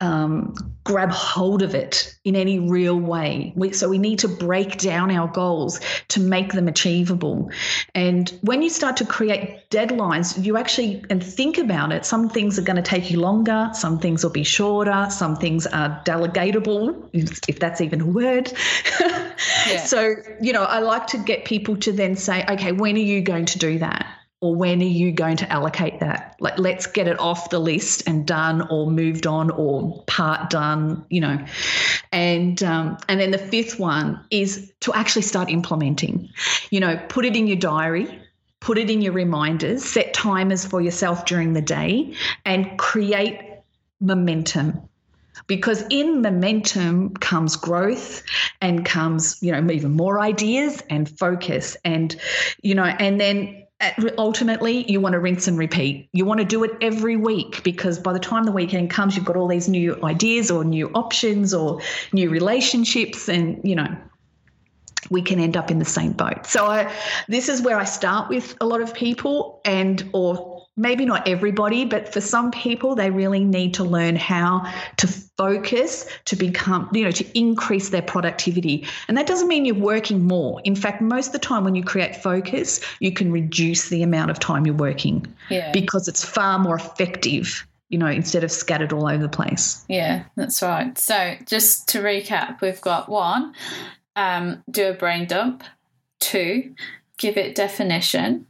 um, 0.00 0.54
grab 0.84 1.10
hold 1.10 1.62
of 1.62 1.74
it 1.74 2.16
in 2.24 2.36
any 2.36 2.58
real 2.58 2.98
way. 2.98 3.52
We, 3.56 3.72
so 3.72 3.88
we 3.88 3.98
need 3.98 4.20
to 4.20 4.28
break 4.28 4.78
down 4.78 5.10
our 5.10 5.28
goals 5.28 5.80
to 6.08 6.20
make 6.20 6.52
them 6.52 6.68
achievable. 6.68 7.50
And 7.94 8.28
when 8.42 8.62
you 8.62 8.70
start 8.70 8.96
to 8.98 9.04
create 9.04 9.68
deadlines, 9.70 10.42
you 10.42 10.56
actually 10.56 11.04
and 11.10 11.22
think 11.22 11.58
about 11.58 11.92
it. 11.92 12.04
Some 12.04 12.28
things 12.28 12.58
are 12.58 12.62
going 12.62 12.76
to 12.76 12.82
take 12.82 13.10
you 13.10 13.20
longer. 13.20 13.70
Some 13.74 13.98
things 13.98 14.22
will 14.22 14.30
be 14.30 14.44
shorter. 14.44 15.08
Some 15.10 15.36
things 15.36 15.66
are 15.66 16.02
delegatable, 16.04 17.10
if 17.12 17.58
that's 17.58 17.80
even 17.80 18.00
a 18.00 18.06
word. 18.06 18.52
yeah. 19.00 19.84
So 19.84 20.14
you 20.40 20.52
know, 20.52 20.64
I 20.64 20.80
like 20.80 21.06
to 21.08 21.18
get 21.18 21.44
people 21.44 21.76
to 21.78 21.92
then 21.92 22.16
say, 22.16 22.44
okay, 22.48 22.72
when 22.72 22.96
are 22.96 23.00
you 23.00 23.20
going 23.20 23.46
to 23.46 23.58
do 23.58 23.78
that? 23.80 24.17
Or 24.40 24.54
when 24.54 24.80
are 24.80 24.84
you 24.84 25.10
going 25.12 25.36
to 25.38 25.52
allocate 25.52 26.00
that? 26.00 26.36
Like 26.40 26.58
let's 26.58 26.86
get 26.86 27.08
it 27.08 27.18
off 27.18 27.50
the 27.50 27.58
list 27.58 28.06
and 28.06 28.26
done 28.26 28.66
or 28.70 28.90
moved 28.90 29.26
on 29.26 29.50
or 29.50 30.02
part 30.04 30.50
done 30.50 31.04
you 31.10 31.20
know. 31.20 31.44
And 32.12 32.62
um, 32.62 32.98
and 33.08 33.20
then 33.20 33.30
the 33.30 33.38
fifth 33.38 33.78
one 33.78 34.24
is 34.30 34.72
to 34.80 34.92
actually 34.94 35.22
start 35.22 35.50
implementing. 35.50 36.28
You 36.70 36.80
know 36.80 37.00
put 37.08 37.24
it 37.24 37.36
in 37.36 37.46
your 37.46 37.56
diary 37.56 38.22
put 38.60 38.78
it 38.78 38.90
in 38.90 39.00
your 39.00 39.12
reminders 39.12 39.84
set 39.84 40.12
timers 40.12 40.64
for 40.64 40.80
yourself 40.80 41.24
during 41.24 41.52
the 41.52 41.62
day 41.62 42.14
and 42.44 42.78
create 42.78 43.40
momentum. 44.00 44.80
Because 45.46 45.84
in 45.88 46.20
momentum 46.20 47.14
comes 47.14 47.56
growth 47.56 48.22
and 48.60 48.84
comes 48.84 49.38
you 49.40 49.52
know 49.52 49.72
even 49.72 49.92
more 49.92 50.20
ideas 50.20 50.82
and 50.90 51.08
focus 51.08 51.76
and 51.84 52.16
you 52.60 52.74
know 52.74 52.84
and 52.84 53.20
then 53.20 53.64
ultimately 54.16 54.90
you 54.90 55.00
want 55.00 55.12
to 55.12 55.20
rinse 55.20 55.46
and 55.46 55.56
repeat. 55.56 56.08
You 56.12 56.24
want 56.24 56.40
to 56.40 56.46
do 56.46 56.64
it 56.64 56.72
every 56.80 57.16
week 57.16 57.62
because 57.62 57.98
by 57.98 58.12
the 58.12 58.18
time 58.18 58.44
the 58.44 58.52
weekend 58.52 58.90
comes, 58.90 59.16
you've 59.16 59.24
got 59.24 59.36
all 59.36 59.48
these 59.48 59.68
new 59.68 59.96
ideas 60.02 60.50
or 60.50 60.64
new 60.64 60.88
options 60.94 61.54
or 61.54 61.80
new 62.12 62.28
relationships, 62.30 63.28
and 63.28 63.60
you 63.62 63.76
know. 63.76 63.96
we 65.10 65.22
can 65.22 65.38
end 65.38 65.56
up 65.56 65.70
in 65.70 65.78
the 65.78 65.84
same 65.84 66.12
boat. 66.12 66.44
So 66.44 66.66
I, 66.66 66.92
this 67.28 67.48
is 67.48 67.62
where 67.62 67.78
I 67.78 67.84
start 67.84 68.28
with 68.28 68.56
a 68.60 68.66
lot 68.66 68.82
of 68.82 68.92
people 68.92 69.60
and 69.64 70.10
or 70.12 70.57
maybe 70.78 71.04
not 71.04 71.26
everybody, 71.28 71.84
but 71.84 72.10
for 72.10 72.20
some 72.20 72.50
people 72.50 72.94
they 72.94 73.10
really 73.10 73.44
need 73.44 73.74
to 73.74 73.84
learn 73.84 74.16
how 74.16 74.64
to 74.96 75.06
focus 75.06 76.06
to 76.24 76.36
become, 76.36 76.88
you 76.92 77.04
know, 77.04 77.10
to 77.10 77.38
increase 77.38 77.90
their 77.90 78.02
productivity. 78.02 78.86
And 79.08 79.16
that 79.18 79.26
doesn't 79.26 79.48
mean 79.48 79.64
you're 79.64 79.74
working 79.74 80.24
more. 80.24 80.60
In 80.64 80.74
fact, 80.76 81.02
most 81.02 81.26
of 81.28 81.32
the 81.32 81.38
time 81.40 81.64
when 81.64 81.74
you 81.74 81.82
create 81.84 82.16
focus, 82.16 82.80
you 83.00 83.12
can 83.12 83.30
reduce 83.32 83.88
the 83.88 84.02
amount 84.02 84.30
of 84.30 84.38
time 84.38 84.64
you're 84.64 84.74
working 84.74 85.26
Yeah. 85.50 85.72
because 85.72 86.08
it's 86.08 86.24
far 86.24 86.58
more 86.58 86.76
effective, 86.76 87.66
you 87.88 87.98
know, 87.98 88.06
instead 88.06 88.44
of 88.44 88.50
scattered 88.50 88.92
all 88.92 89.08
over 89.08 89.22
the 89.22 89.28
place. 89.28 89.84
Yeah, 89.88 90.24
that's 90.36 90.62
right. 90.62 90.96
So 90.96 91.34
just 91.46 91.88
to 91.88 92.00
recap, 92.00 92.60
we've 92.60 92.80
got 92.80 93.08
one, 93.08 93.52
um, 94.16 94.62
do 94.70 94.88
a 94.88 94.94
brain 94.94 95.26
dump. 95.26 95.64
Two, 96.20 96.74
give 97.18 97.36
it 97.36 97.54
definition. 97.54 98.46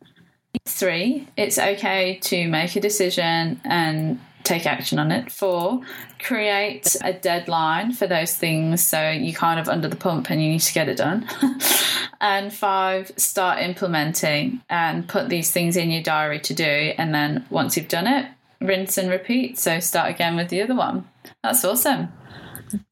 Three, 0.67 1.29
it's 1.37 1.59
okay 1.59 2.19
to 2.23 2.49
make 2.49 2.77
a 2.77 2.81
decision 2.81 3.61
and 3.65 4.21
take 4.45 4.67
action 4.67 4.99
on 4.99 5.13
it. 5.13 5.31
Four, 5.31 5.81
create 6.19 6.97
a 7.03 7.13
deadline 7.13 7.93
for 7.93 8.07
those 8.07 8.35
things 8.35 8.83
so 8.83 9.11
you 9.11 9.35
kind 9.35 9.61
of 9.61 9.69
under 9.69 9.89
the 9.89 9.97
pump 9.97 10.31
and 10.31 10.43
you 10.43 10.51
need 10.51 10.61
to 10.61 10.73
get 10.73 10.89
it 10.89 10.97
done. 10.97 11.29
and 12.21 12.53
five, 12.53 13.13
start 13.17 13.61
implementing 13.61 14.63
and 14.71 15.07
put 15.07 15.29
these 15.29 15.51
things 15.51 15.77
in 15.77 15.91
your 15.91 16.03
diary 16.03 16.41
to 16.41 16.55
do. 16.55 16.65
And 16.97 17.15
then 17.15 17.45
once 17.51 17.77
you've 17.77 17.89
done 17.89 18.07
it, 18.07 18.27
rinse 18.61 18.99
and 18.99 19.11
repeat. 19.11 19.59
So 19.59 19.81
start 19.81 20.11
again 20.11 20.37
with 20.37 20.49
the 20.49 20.63
other 20.63 20.75
one. 20.75 21.07
That's 21.43 21.65
awesome. 21.65 22.09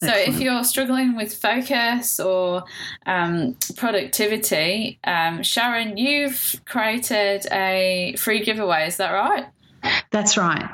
So, 0.03 0.12
if 0.15 0.41
you're 0.41 0.65
struggling 0.65 1.17
with 1.17 1.35
focus 1.35 2.21
or 2.21 2.65
um, 3.07 3.57
productivity, 3.77 4.99
um, 5.05 5.43
Sharon, 5.43 5.97
you've 5.97 6.61
created 6.65 7.47
a 7.53 8.15
free 8.19 8.45
giveaway. 8.45 8.87
Is 8.87 8.97
that 8.97 9.12
right? 9.12 9.47
That's 10.11 10.37
right. 10.37 10.69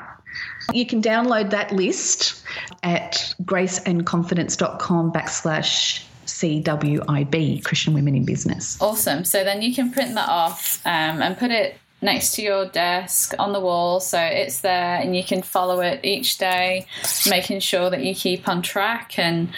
You 0.73 0.85
can 0.85 1.01
download 1.01 1.51
that 1.51 1.71
list 1.71 2.43
at 2.81 3.33
graceandconfidence.com 3.43 5.11
backslash 5.11 6.03
CWIB, 6.25 7.63
Christian 7.63 7.93
Women 7.93 8.15
in 8.15 8.25
Business. 8.25 8.81
Awesome. 8.81 9.25
So 9.25 9.43
then 9.43 9.61
you 9.61 9.73
can 9.73 9.91
print 9.91 10.15
that 10.15 10.29
off 10.29 10.81
um, 10.85 11.21
and 11.21 11.37
put 11.37 11.51
it 11.51 11.77
next 12.03 12.35
to 12.35 12.41
your 12.41 12.65
desk 12.65 13.33
on 13.39 13.53
the 13.53 13.59
wall 13.59 13.99
so 13.99 14.19
it's 14.19 14.59
there 14.59 14.97
and 14.97 15.15
you 15.15 15.23
can 15.23 15.41
follow 15.41 15.79
it 15.79 15.99
each 16.03 16.37
day, 16.37 16.85
making 17.29 17.59
sure 17.59 17.89
that 17.89 18.03
you 18.03 18.13
keep 18.13 18.47
on 18.47 18.61
track 18.61 19.17
and 19.17 19.49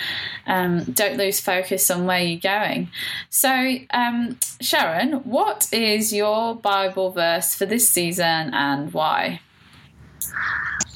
um, 0.48 0.84
don't 0.84 1.18
lose 1.18 1.40
focus 1.40 1.90
on 1.90 2.06
where 2.06 2.22
you're 2.22 2.40
going. 2.40 2.90
So, 3.30 3.78
um, 3.92 4.38
Sharon, 4.62 5.14
what 5.24 5.68
is 5.74 6.14
your 6.14 6.56
Bible 6.56 7.12
verse 7.12 7.56
for 7.56 7.66
this 7.66 7.90
season 7.90 8.54
and 8.54 8.94
why? 8.94 9.42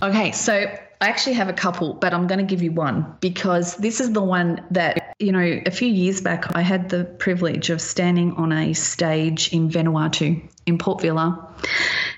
Okay, 0.01 0.31
so 0.31 0.67
I 1.01 1.07
actually 1.07 1.33
have 1.33 1.47
a 1.47 1.53
couple, 1.53 1.93
but 1.93 2.13
I'm 2.13 2.27
going 2.27 2.39
to 2.39 2.45
give 2.45 2.61
you 2.61 2.73
one 2.73 3.15
because 3.21 3.77
this 3.77 4.01
is 4.01 4.11
the 4.11 4.21
one 4.21 4.65
that, 4.71 5.15
you 5.17 5.31
know, 5.31 5.61
a 5.65 5.71
few 5.71 5.87
years 5.87 6.19
back, 6.19 6.53
I 6.57 6.61
had 6.61 6.89
the 6.89 7.05
privilege 7.05 7.69
of 7.69 7.79
standing 7.79 8.33
on 8.33 8.51
a 8.51 8.73
stage 8.73 9.53
in 9.53 9.69
Vanuatu 9.69 10.45
in 10.65 10.77
Port 10.77 11.01
Vila. 11.01 11.55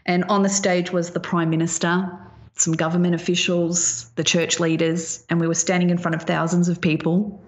And 0.08 0.24
on 0.26 0.42
the 0.42 0.50
stage 0.50 0.92
was 0.92 1.12
the 1.12 1.20
Prime 1.20 1.52
Minister, 1.52 2.10
some 2.56 2.74
government 2.74 3.14
officials, 3.14 4.10
the 4.16 4.24
church 4.24 4.60
leaders, 4.60 5.24
and 5.30 5.40
we 5.40 5.48
were 5.48 5.54
standing 5.54 5.92
in 5.92 6.00
front 6.00 6.16
of 6.16 6.24
thousands 6.24 6.68
of 6.68 6.82
people. 6.82 7.40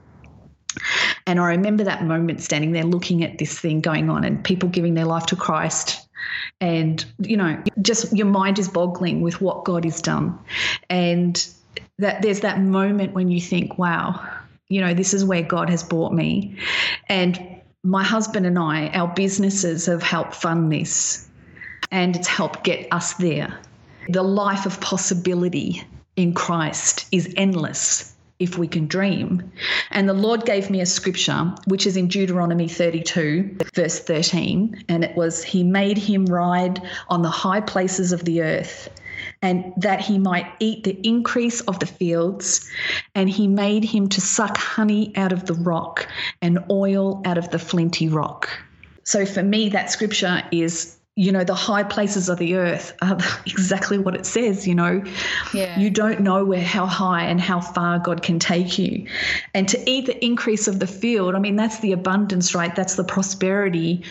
And 1.25 1.39
I 1.39 1.47
remember 1.47 1.83
that 1.85 2.03
moment 2.03 2.41
standing 2.41 2.73
there 2.73 2.83
looking 2.83 3.23
at 3.23 3.39
this 3.39 3.59
thing 3.59 3.81
going 3.81 4.09
on 4.09 4.23
and 4.23 4.43
people 4.43 4.69
giving 4.69 4.93
their 4.93 5.05
life 5.05 5.25
to 5.27 5.35
Christ. 5.35 6.07
And, 6.61 7.03
you 7.19 7.37
know, 7.37 7.61
just 7.81 8.15
your 8.15 8.27
mind 8.27 8.59
is 8.59 8.69
boggling 8.69 9.21
with 9.21 9.41
what 9.41 9.65
God 9.65 9.83
has 9.85 10.01
done. 10.01 10.37
And 10.89 11.45
that 11.99 12.21
there's 12.21 12.41
that 12.41 12.59
moment 12.59 13.13
when 13.13 13.29
you 13.29 13.41
think, 13.41 13.77
wow, 13.77 14.19
you 14.69 14.81
know, 14.81 14.93
this 14.93 15.13
is 15.13 15.25
where 15.25 15.41
God 15.41 15.69
has 15.69 15.83
brought 15.83 16.13
me. 16.13 16.57
And 17.09 17.61
my 17.83 18.03
husband 18.03 18.45
and 18.45 18.57
I, 18.57 18.87
our 18.89 19.07
businesses 19.13 19.85
have 19.87 20.03
helped 20.03 20.35
fund 20.35 20.71
this 20.71 21.27
and 21.91 22.15
it's 22.15 22.27
helped 22.27 22.63
get 22.63 22.87
us 22.91 23.13
there. 23.15 23.57
The 24.09 24.23
life 24.23 24.65
of 24.65 24.79
possibility 24.81 25.83
in 26.15 26.33
Christ 26.33 27.05
is 27.11 27.33
endless 27.37 28.12
if 28.43 28.57
we 28.57 28.67
can 28.67 28.87
dream. 28.87 29.51
And 29.89 30.07
the 30.07 30.13
Lord 30.13 30.45
gave 30.45 30.69
me 30.69 30.81
a 30.81 30.85
scripture, 30.85 31.53
which 31.65 31.87
is 31.87 31.97
in 31.97 32.07
Deuteronomy 32.07 32.67
32, 32.67 33.57
verse 33.73 33.99
13. 33.99 34.85
And 34.89 35.03
it 35.03 35.15
was, 35.15 35.43
He 35.43 35.63
made 35.63 35.97
him 35.97 36.25
ride 36.25 36.81
on 37.07 37.21
the 37.21 37.29
high 37.29 37.61
places 37.61 38.11
of 38.11 38.25
the 38.25 38.41
earth. 38.41 38.89
And 39.41 39.73
that 39.77 40.01
he 40.01 40.17
might 40.19 40.47
eat 40.59 40.83
the 40.83 40.99
increase 41.07 41.61
of 41.61 41.79
the 41.79 41.85
fields, 41.85 42.69
and 43.13 43.29
he 43.29 43.47
made 43.47 43.83
him 43.83 44.09
to 44.09 44.21
suck 44.21 44.57
honey 44.57 45.13
out 45.15 45.31
of 45.31 45.45
the 45.45 45.53
rock 45.53 46.07
and 46.41 46.59
oil 46.69 47.21
out 47.25 47.37
of 47.37 47.49
the 47.49 47.59
flinty 47.59 48.07
rock. 48.09 48.49
So 49.03 49.25
for 49.25 49.43
me, 49.43 49.69
that 49.69 49.91
scripture 49.91 50.43
is 50.51 50.97
you 51.15 51.31
know 51.31 51.43
the 51.43 51.53
high 51.53 51.83
places 51.83 52.27
of 52.27 52.39
the 52.39 52.55
earth 52.55 52.95
are 53.01 53.17
exactly 53.45 53.97
what 53.97 54.15
it 54.15 54.25
says 54.25 54.67
you 54.67 54.73
know. 54.75 55.03
Yeah. 55.53 55.79
you 55.79 55.89
don't 55.89 56.21
know 56.21 56.43
where 56.43 56.63
how 56.63 56.85
high 56.85 57.25
and 57.25 57.39
how 57.39 57.61
far 57.61 57.99
god 57.99 58.23
can 58.23 58.39
take 58.39 58.79
you. 58.79 59.07
And 59.53 59.67
to 59.69 59.89
eat 59.89 60.07
the 60.07 60.25
increase 60.25 60.67
of 60.67 60.79
the 60.79 60.87
field 60.87 61.35
i 61.35 61.39
mean 61.39 61.55
that's 61.55 61.79
the 61.79 61.91
abundance 61.91 62.55
right? 62.55 62.75
That's 62.75 62.95
the 62.95 63.03
prosperity 63.03 64.03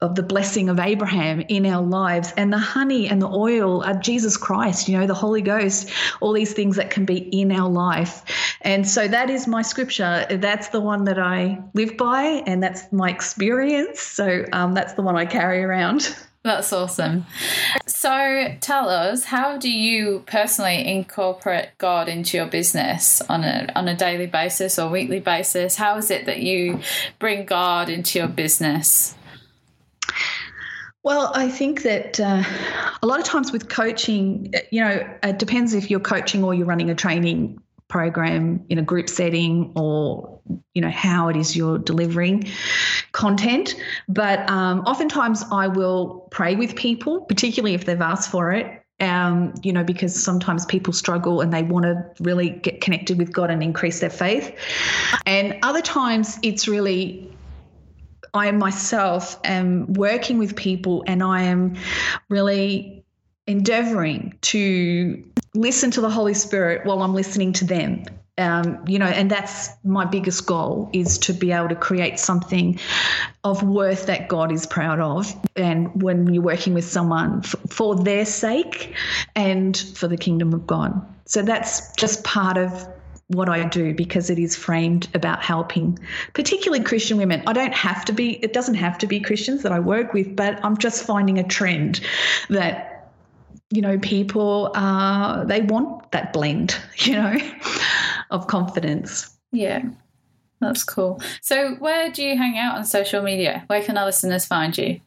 of 0.00 0.14
the 0.14 0.22
blessing 0.22 0.68
of 0.68 0.78
abraham 0.78 1.40
in 1.48 1.66
our 1.66 1.82
lives 1.82 2.32
and 2.36 2.52
the 2.52 2.58
honey 2.58 3.08
and 3.08 3.20
the 3.20 3.28
oil 3.28 3.82
are 3.84 3.94
jesus 3.94 4.36
christ 4.36 4.88
you 4.88 4.98
know 4.98 5.06
the 5.06 5.14
holy 5.14 5.42
ghost 5.42 5.90
all 6.20 6.32
these 6.32 6.52
things 6.52 6.76
that 6.76 6.90
can 6.90 7.04
be 7.04 7.18
in 7.18 7.52
our 7.52 7.68
life 7.68 8.22
and 8.62 8.88
so 8.88 9.06
that 9.06 9.30
is 9.30 9.46
my 9.46 9.62
scripture 9.62 10.26
that's 10.30 10.68
the 10.68 10.80
one 10.80 11.04
that 11.04 11.18
i 11.18 11.58
live 11.74 11.96
by 11.96 12.22
and 12.46 12.62
that's 12.62 12.90
my 12.92 13.10
experience 13.10 14.00
so 14.00 14.44
um, 14.52 14.74
that's 14.74 14.94
the 14.94 15.02
one 15.02 15.16
i 15.16 15.26
carry 15.26 15.62
around 15.62 16.16
That's 16.42 16.72
awesome. 16.72 17.26
So 17.86 18.56
tell 18.62 18.88
us, 18.88 19.24
how 19.24 19.58
do 19.58 19.70
you 19.70 20.24
personally 20.26 20.88
incorporate 20.90 21.68
God 21.76 22.08
into 22.08 22.38
your 22.38 22.46
business 22.46 23.20
on 23.28 23.44
a 23.44 23.70
on 23.76 23.88
a 23.88 23.94
daily 23.94 24.26
basis 24.26 24.78
or 24.78 24.88
weekly 24.88 25.20
basis? 25.20 25.76
How 25.76 25.98
is 25.98 26.10
it 26.10 26.24
that 26.24 26.38
you 26.38 26.80
bring 27.18 27.44
God 27.44 27.90
into 27.90 28.18
your 28.18 28.28
business? 28.28 29.14
Well, 31.02 31.32
I 31.34 31.48
think 31.48 31.82
that 31.82 32.20
uh, 32.20 32.42
a 33.02 33.06
lot 33.06 33.20
of 33.20 33.24
times 33.24 33.52
with 33.52 33.68
coaching, 33.68 34.52
you 34.70 34.82
know, 34.82 35.08
it 35.22 35.38
depends 35.38 35.72
if 35.72 35.90
you're 35.90 36.00
coaching 36.00 36.44
or 36.44 36.52
you're 36.52 36.66
running 36.66 36.90
a 36.90 36.94
training 36.94 37.58
program 37.88 38.64
in 38.68 38.78
a 38.78 38.82
group 38.82 39.08
setting 39.08 39.72
or, 39.76 40.40
you 40.74 40.82
know, 40.82 40.90
how 40.90 41.28
it 41.28 41.36
is 41.36 41.56
you're 41.56 41.78
delivering 41.78 42.44
content. 43.12 43.74
But 44.08 44.48
um, 44.50 44.80
oftentimes 44.80 45.42
I 45.50 45.68
will 45.68 46.28
pray 46.30 46.54
with 46.54 46.76
people, 46.76 47.22
particularly 47.22 47.74
if 47.74 47.86
they've 47.86 48.00
asked 48.00 48.30
for 48.30 48.52
it. 48.52 48.76
Um, 49.00 49.54
you 49.62 49.72
know, 49.72 49.82
because 49.82 50.14
sometimes 50.22 50.66
people 50.66 50.92
struggle 50.92 51.40
and 51.40 51.50
they 51.50 51.62
want 51.62 51.84
to 51.84 52.04
really 52.20 52.50
get 52.50 52.82
connected 52.82 53.16
with 53.16 53.32
God 53.32 53.50
and 53.50 53.62
increase 53.62 54.00
their 54.00 54.10
faith. 54.10 54.54
And 55.24 55.58
other 55.62 55.80
times 55.80 56.38
it's 56.42 56.68
really 56.68 57.32
I 58.34 58.50
myself 58.52 59.38
am 59.44 59.92
working 59.92 60.38
with 60.38 60.56
people 60.56 61.04
and 61.06 61.22
I 61.22 61.42
am 61.42 61.76
really 62.28 63.04
endeavoring 63.46 64.38
to 64.42 65.24
listen 65.54 65.90
to 65.92 66.00
the 66.00 66.10
Holy 66.10 66.34
Spirit 66.34 66.86
while 66.86 67.02
I'm 67.02 67.14
listening 67.14 67.52
to 67.54 67.64
them. 67.64 68.04
Um, 68.38 68.84
you 68.86 68.98
know, 68.98 69.06
and 69.06 69.30
that's 69.30 69.68
my 69.84 70.06
biggest 70.06 70.46
goal 70.46 70.88
is 70.94 71.18
to 71.18 71.34
be 71.34 71.52
able 71.52 71.68
to 71.68 71.74
create 71.74 72.18
something 72.18 72.78
of 73.44 73.62
worth 73.62 74.06
that 74.06 74.28
God 74.28 74.50
is 74.50 74.66
proud 74.66 74.98
of. 74.98 75.34
And 75.56 76.02
when 76.02 76.32
you're 76.32 76.42
working 76.42 76.72
with 76.72 76.86
someone 76.86 77.40
f- 77.44 77.54
for 77.68 77.96
their 77.96 78.24
sake 78.24 78.94
and 79.36 79.76
for 79.76 80.08
the 80.08 80.16
kingdom 80.16 80.54
of 80.54 80.66
God. 80.66 81.06
So 81.26 81.42
that's 81.42 81.92
just 81.96 82.24
part 82.24 82.56
of 82.56 82.88
what 83.30 83.48
I 83.48 83.64
do 83.64 83.94
because 83.94 84.28
it 84.28 84.38
is 84.38 84.56
framed 84.56 85.08
about 85.14 85.42
helping, 85.42 85.98
particularly 86.34 86.82
Christian 86.82 87.16
women. 87.16 87.42
I 87.46 87.52
don't 87.52 87.74
have 87.74 88.04
to 88.06 88.12
be, 88.12 88.32
it 88.42 88.52
doesn't 88.52 88.74
have 88.74 88.98
to 88.98 89.06
be 89.06 89.20
Christians 89.20 89.62
that 89.62 89.72
I 89.72 89.78
work 89.78 90.12
with, 90.12 90.34
but 90.34 90.62
I'm 90.64 90.76
just 90.76 91.04
finding 91.04 91.38
a 91.38 91.44
trend 91.44 92.00
that, 92.48 93.12
you 93.70 93.82
know, 93.82 93.98
people, 93.98 94.72
uh, 94.74 95.44
they 95.44 95.60
want 95.60 96.10
that 96.10 96.32
blend, 96.32 96.76
you 96.98 97.14
know, 97.14 97.36
of 98.30 98.48
confidence. 98.48 99.30
Yeah. 99.52 99.82
That's 100.60 100.84
cool. 100.84 101.22
So 101.40 101.76
where 101.76 102.10
do 102.10 102.22
you 102.22 102.36
hang 102.36 102.58
out 102.58 102.76
on 102.76 102.84
social 102.84 103.22
media? 103.22 103.64
Where 103.68 103.82
can 103.82 103.96
our 103.96 104.04
listeners 104.04 104.44
find 104.44 104.76
you? 104.76 105.00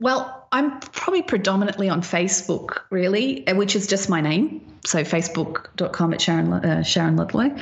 Well, 0.00 0.45
I'm 0.52 0.80
probably 0.80 1.22
predominantly 1.22 1.88
on 1.88 2.02
Facebook, 2.02 2.80
really, 2.90 3.46
uh, 3.46 3.54
which 3.54 3.76
is 3.76 3.86
just 3.86 4.08
my 4.08 4.20
name, 4.20 4.64
so 4.84 5.02
facebook.com 5.02 6.14
at 6.14 6.20
Sharon, 6.20 6.52
uh, 6.52 6.82
Sharon 6.82 7.16
Ludlow. 7.16 7.54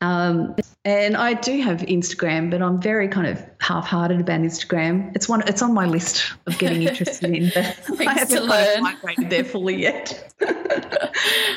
Um, 0.00 0.54
and 0.86 1.16
I 1.16 1.34
do 1.34 1.60
have 1.62 1.78
Instagram, 1.80 2.48
but 2.48 2.62
I'm 2.62 2.80
very 2.80 3.08
kind 3.08 3.26
of 3.26 3.44
half-hearted 3.60 4.20
about 4.20 4.40
Instagram. 4.40 5.10
It's 5.16 5.28
one. 5.28 5.42
It's 5.48 5.60
on 5.60 5.74
my 5.74 5.84
list 5.84 6.32
of 6.46 6.56
getting 6.58 6.84
interested 6.84 7.34
in, 7.34 7.50
but 7.52 8.00
I 8.06 8.12
haven't 8.12 8.38
of 8.38 8.80
migrated 8.80 9.28
there 9.28 9.42
fully 9.42 9.82
yet. 9.82 10.32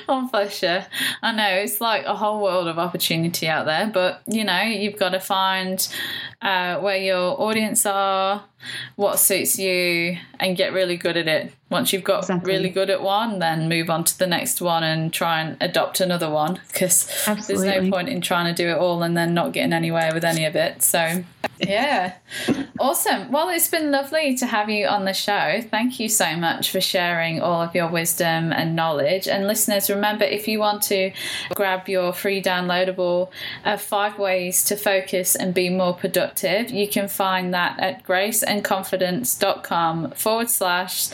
oh, 0.07 0.27
bless 0.31 0.63
you. 0.63 0.79
I 1.21 1.31
know 1.31 1.47
it's 1.47 1.79
like 1.79 2.05
a 2.05 2.15
whole 2.15 2.41
world 2.41 2.67
of 2.67 2.79
opportunity 2.79 3.47
out 3.47 3.67
there, 3.67 3.91
but 3.93 4.23
you 4.25 4.43
know 4.43 4.63
you've 4.63 4.97
got 4.97 5.09
to 5.09 5.19
find 5.19 5.87
uh, 6.41 6.79
where 6.79 6.97
your 6.97 7.39
audience 7.39 7.85
are, 7.85 8.43
what 8.95 9.19
suits 9.19 9.59
you, 9.59 10.17
and 10.39 10.57
get 10.57 10.68
really 10.73 10.97
good 10.97 11.17
at 11.17 11.27
it. 11.27 11.53
Once 11.69 11.93
you've 11.93 12.03
got 12.03 12.19
exactly. 12.19 12.51
really 12.51 12.69
good 12.69 12.89
at 12.89 13.01
one, 13.01 13.37
then 13.37 13.69
move 13.69 13.91
on 13.91 14.03
to 14.03 14.17
the 14.17 14.25
next 14.25 14.59
one 14.59 14.83
and 14.83 15.13
try 15.13 15.39
and 15.39 15.55
adopt 15.61 15.99
another 15.99 16.29
one 16.29 16.59
because 16.67 17.07
there's 17.47 17.63
no 17.63 17.89
point 17.91 18.09
in 18.09 18.21
trying 18.21 18.53
to 18.53 18.63
do 18.63 18.69
it 18.69 18.77
all 18.77 19.03
and 19.03 19.15
then 19.15 19.35
not 19.35 19.53
getting 19.53 19.71
anywhere 19.71 20.11
with 20.11 20.23
any 20.23 20.45
of 20.45 20.55
it. 20.55 20.81
So, 20.81 21.23
yeah, 21.59 22.15
awesome. 22.79 23.31
Well, 23.31 23.49
it's 23.49 23.67
been 23.67 23.91
lovely 23.91 24.35
to 24.37 24.47
have 24.47 24.67
you 24.69 24.87
on 24.87 25.05
the 25.05 25.13
show. 25.13 25.61
Thank 25.69 25.99
you 25.99 26.09
so 26.09 26.35
much 26.35 26.71
for 26.71 26.81
sharing 26.81 27.39
all 27.39 27.61
of 27.61 27.75
your 27.75 27.87
wisdom 27.87 28.51
and 28.51 28.75
knowledge. 28.75 29.27
And 29.27 29.45
listeners, 29.45 29.91
remember 29.91 30.25
if 30.25 30.47
you 30.47 30.57
want 30.59 30.81
to 30.83 31.11
grab 31.53 31.87
your 31.87 32.13
free 32.13 32.41
downloadable 32.41 33.29
uh, 33.63 33.77
five 33.77 34.17
ways 34.17 34.63
to 34.65 34.75
focus 34.75 35.35
and 35.35 35.53
be 35.53 35.69
more 35.69 35.93
productive, 35.93 36.71
you 36.71 36.87
can 36.87 37.07
find 37.07 37.53
that 37.53 37.79
at 37.79 38.03
graceandconfidence.com 38.03 40.11
forward 40.11 40.49
slash 40.49 41.09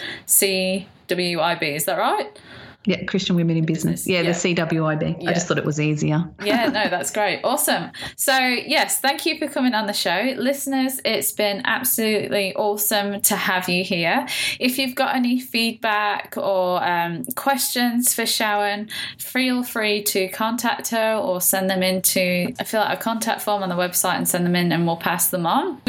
CWIB. 0.45 1.63
Is 1.63 1.85
that 1.85 1.97
right? 1.97 2.39
Yeah, 2.85 3.03
Christian 3.05 3.35
Women 3.35 3.57
in 3.57 3.65
Business. 3.65 4.07
Yeah, 4.07 4.21
yeah. 4.21 4.31
the 4.31 4.55
CWIB. 4.55 5.23
Yeah. 5.23 5.29
I 5.29 5.33
just 5.33 5.47
thought 5.47 5.57
it 5.57 5.65
was 5.65 5.79
easier. 5.79 6.29
yeah, 6.43 6.65
no, 6.65 6.89
that's 6.89 7.11
great. 7.11 7.41
Awesome. 7.43 7.91
So, 8.15 8.37
yes, 8.37 8.99
thank 8.99 9.25
you 9.25 9.37
for 9.39 9.47
coming 9.47 9.73
on 9.73 9.87
the 9.87 9.93
show. 9.93 10.33
Listeners, 10.37 10.99
it's 11.03 11.31
been 11.31 11.61
absolutely 11.65 12.55
awesome 12.55 13.21
to 13.21 13.35
have 13.35 13.67
you 13.69 13.83
here. 13.83 14.27
If 14.59 14.77
you've 14.77 14.95
got 14.95 15.15
any 15.15 15.39
feedback 15.39 16.35
or 16.37 16.83
um, 16.83 17.25
questions 17.35 18.13
for 18.13 18.25
Sharon, 18.25 18.89
feel 19.17 19.63
free 19.63 20.03
to 20.03 20.27
contact 20.29 20.89
her 20.89 21.15
or 21.15 21.41
send 21.41 21.69
them 21.69 21.81
into, 21.81 22.53
fill 22.65 22.81
out 22.81 22.93
a 22.93 22.97
contact 22.97 23.41
form 23.41 23.63
on 23.63 23.69
the 23.69 23.75
website 23.75 24.17
and 24.17 24.27
send 24.27 24.45
them 24.45 24.55
in 24.55 24.71
and 24.71 24.85
we'll 24.85 24.97
pass 24.97 25.29
them 25.29 25.45
on. 25.47 25.81